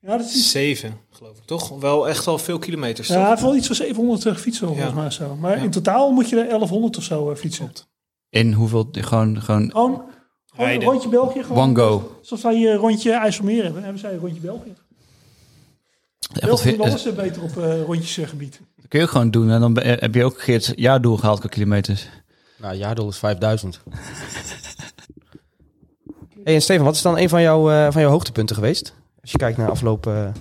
[0.00, 1.44] Ja, dat is, Zeven, geloof ik.
[1.44, 1.68] Toch?
[1.80, 3.22] Wel echt al veel kilometers, ja, toch?
[3.22, 4.94] hij heeft wel iets van 700 fietsen volgens Ja.
[4.94, 5.36] mij zo.
[5.36, 5.62] Maar Ja.
[5.62, 7.64] in totaal moet je er 1100 of zo eh, fietsen.
[7.64, 7.88] Klopt.
[8.28, 10.00] In hoeveel, gewoon, gewoon Gewoon, gewoon
[10.56, 10.88] een Rijden.
[10.88, 11.42] rondje België.
[11.42, 12.18] Gewoon, one go.
[12.22, 14.72] Zoals wij hier rondje IJsselmeer hebben, hebben zij een rondje België.
[16.40, 18.60] België alles eh, beter op eh, rondjesgebied.
[18.76, 19.50] Dat kun je ook gewoon doen.
[19.50, 22.08] En dan ben- heb je ook Geert jaardoel gehaald qua kilometers.
[22.58, 23.80] Nou, jaardoel is 5000.
[26.44, 28.94] hey, en Stefan, wat is dan een van, jouw eh, van jouw hoogtepunten geweest?
[29.20, 30.32] Als je kijkt naar de afgelopen eh,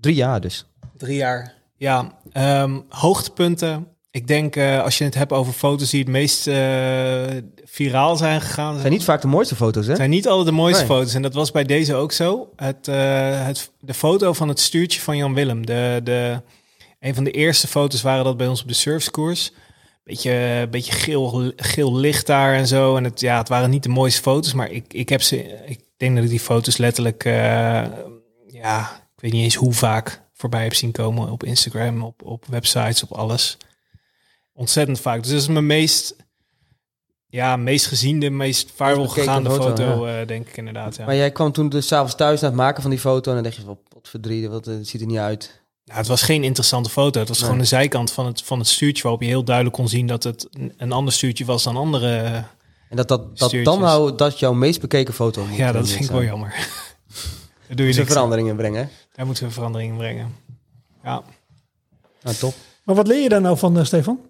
[0.00, 0.66] drie jaar dus.
[0.96, 1.54] Drie jaar.
[1.76, 3.86] Ja, ehm, hoogtepunten.
[4.10, 7.24] Ik denk eh, als je het hebt over foto's die het meest eh,
[7.64, 8.78] viraal zijn gegaan.
[8.78, 9.96] Zijn niet vaak de mooiste foto's, hè?
[9.96, 10.90] Zijn niet altijd de mooiste Nee.
[10.90, 11.14] foto's.
[11.14, 12.52] En dat was bij deze ook zo.
[12.56, 12.86] Het,
[13.46, 15.66] het, de foto van het stuurtje van Jan Willem.
[15.66, 16.42] De, de,
[17.00, 19.52] een van de eerste foto's waren dat bij ons op de servicekoers.
[20.04, 22.96] Beetje, beetje geel, geel licht daar en zo.
[22.96, 24.52] En het, ja, het waren niet de mooiste foto's.
[24.52, 25.36] Maar ik, ik heb ze.
[25.66, 27.24] Ik denk dat ik die foto's letterlijk.
[28.62, 32.44] Ja, ik weet niet eens hoe vaak voorbij heb zien komen op Instagram, op, op
[32.46, 33.56] websites, op alles.
[34.52, 35.22] Ontzettend vaak.
[35.22, 36.16] Dus dat is mijn meest,
[37.26, 40.96] ja, meest geziende, meest viral gegaande foto, foto, eh, denk ik inderdaad.
[40.96, 41.04] Ja.
[41.04, 43.28] Maar jij kwam toen dus s'avonds thuis naar het maken van die foto...
[43.28, 45.60] en dan dacht je, wat verdriet, wat, eh, ziet er niet uit.
[45.84, 47.18] Nou, het was geen interessante foto.
[47.18, 47.46] Het was Nee.
[47.46, 50.22] gewoon de zijkant van het, van het stuurtje waarop je heel duidelijk kon zien dat
[50.22, 52.44] het een- ander stuurtje was dan andere.
[52.88, 56.10] En dat, dat, dat dan nou dat jouw meest bekeken foto ja, dat vind ik
[56.10, 56.54] wel jammer.
[57.68, 58.14] Daar doe je Ze niks aan.
[58.16, 58.88] veranderingen brengen.
[59.14, 60.34] Daar moeten we verandering in brengen.
[61.02, 61.22] Ja.
[62.22, 62.54] Nou, top.
[62.84, 64.20] Maar wat leer je daar nou van, eh, Stefan?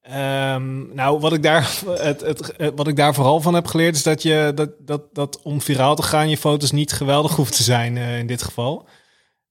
[0.00, 3.96] Ehm, nou, wat ik, daar, het, het, het- wat ik daar vooral van heb geleerd
[3.96, 7.56] is dat, je, dat, dat, dat om viraal te gaan je foto's niet geweldig hoeft
[7.56, 8.88] te zijn eh, in dit geval.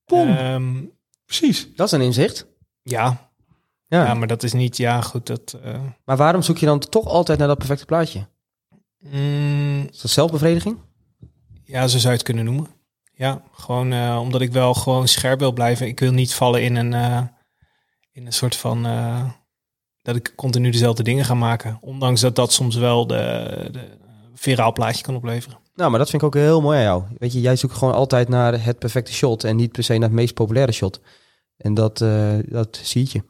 [0.06, 0.82] Ehm,
[1.26, 1.68] precies.
[1.76, 2.46] Dat is een inzicht.
[2.84, 3.32] ja.
[3.88, 4.06] Ja.
[4.06, 5.58] ja, maar dat is niet, ja goed, dat...
[5.64, 8.28] eh, Maar waarom zoek je dan toch altijd naar dat perfecte plaatje?
[9.00, 10.78] mm, Is dat zelfbevrediging?
[11.66, 12.68] Ja, zo zou je het kunnen noemen.
[13.16, 15.88] Ja, gewoon eh, omdat ik wel gewoon scherp wil blijven.
[15.88, 17.22] Ik wil niet vallen in een, eh,
[18.12, 18.86] in een soort van...
[18.86, 19.30] eh,
[20.02, 21.78] dat ik continu dezelfde dingen ga maken.
[21.82, 23.98] Ondanks dat dat soms wel de, de
[24.34, 25.58] viraal plaatje kan opleveren.
[25.76, 27.04] Nou, maar dat vind ik ook heel mooi aan jou.
[27.18, 30.02] Weet je, jij zoekt gewoon altijd naar het perfecte shot en niet per se naar
[30.02, 31.02] het meest populaire shot.
[31.58, 33.24] En dat, eh, dat zie je.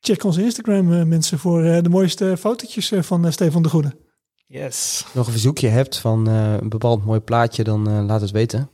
[0.00, 4.05] Check onze Instagram mensen voor de mooiste fotootjes van Stefan de Goede.
[4.48, 5.04] Yes.
[5.14, 8.70] Nog een verzoekje hebt van eh, een bepaald mooi plaatje, dan eh, laat het weten.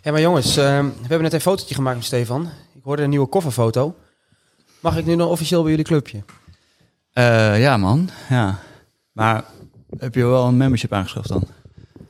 [0.00, 2.48] Hé, hey, maar jongens, eh, we hebben net een fotootje gemaakt met Stefan.
[2.74, 3.94] Ik hoorde een nieuwe kofferfoto.
[4.80, 6.22] Mag ik nu nog officieel bij jullie clubje?
[7.58, 8.10] Ja, man.
[8.28, 8.58] Ja.
[9.12, 9.44] Maar
[9.98, 11.44] heb je wel een membership aangeschaft dan?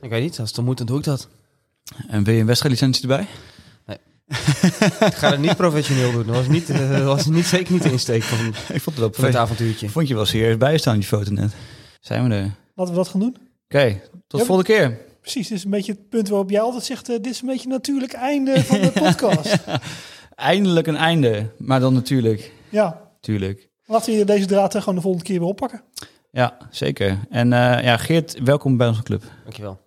[0.01, 0.39] Ik weet niet.
[0.39, 1.27] Als het dan moet, dan doe ik dat.
[2.07, 3.27] En wil je een wedstrijdlicentie erbij?
[5.07, 6.25] Ik ga het niet professioneel doen.
[6.25, 9.13] Dat was, niet, dat was niet, zeker niet de insteek van, Ik vond het wel
[9.13, 9.89] van het avontuurtje.
[9.89, 11.51] Vond je wel serieus bijstaan, die foto net.
[11.99, 12.43] Zijn we er?
[12.43, 13.31] Oké, Laten we dat gaan doen.
[13.31, 13.87] tot Ja,
[14.27, 14.97] de volgende keer.
[15.21, 17.09] Precies, dit is een beetje het punt waarop jij altijd zegt...
[17.09, 19.57] eh, dit is een beetje een natuurlijk einde van de podcast.
[20.35, 21.49] Eindelijk een einde.
[21.57, 22.51] Maar dan natuurlijk.
[22.69, 23.69] ja, Tuurlijk.
[23.85, 25.81] laten we deze draad gewoon de volgende keer weer oppakken.
[26.31, 27.17] Ja, zeker.
[27.29, 29.23] En eh, ja, Geert, welkom bij onze club.
[29.43, 29.79] Dankjewel.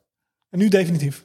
[0.51, 1.25] En nu definitief.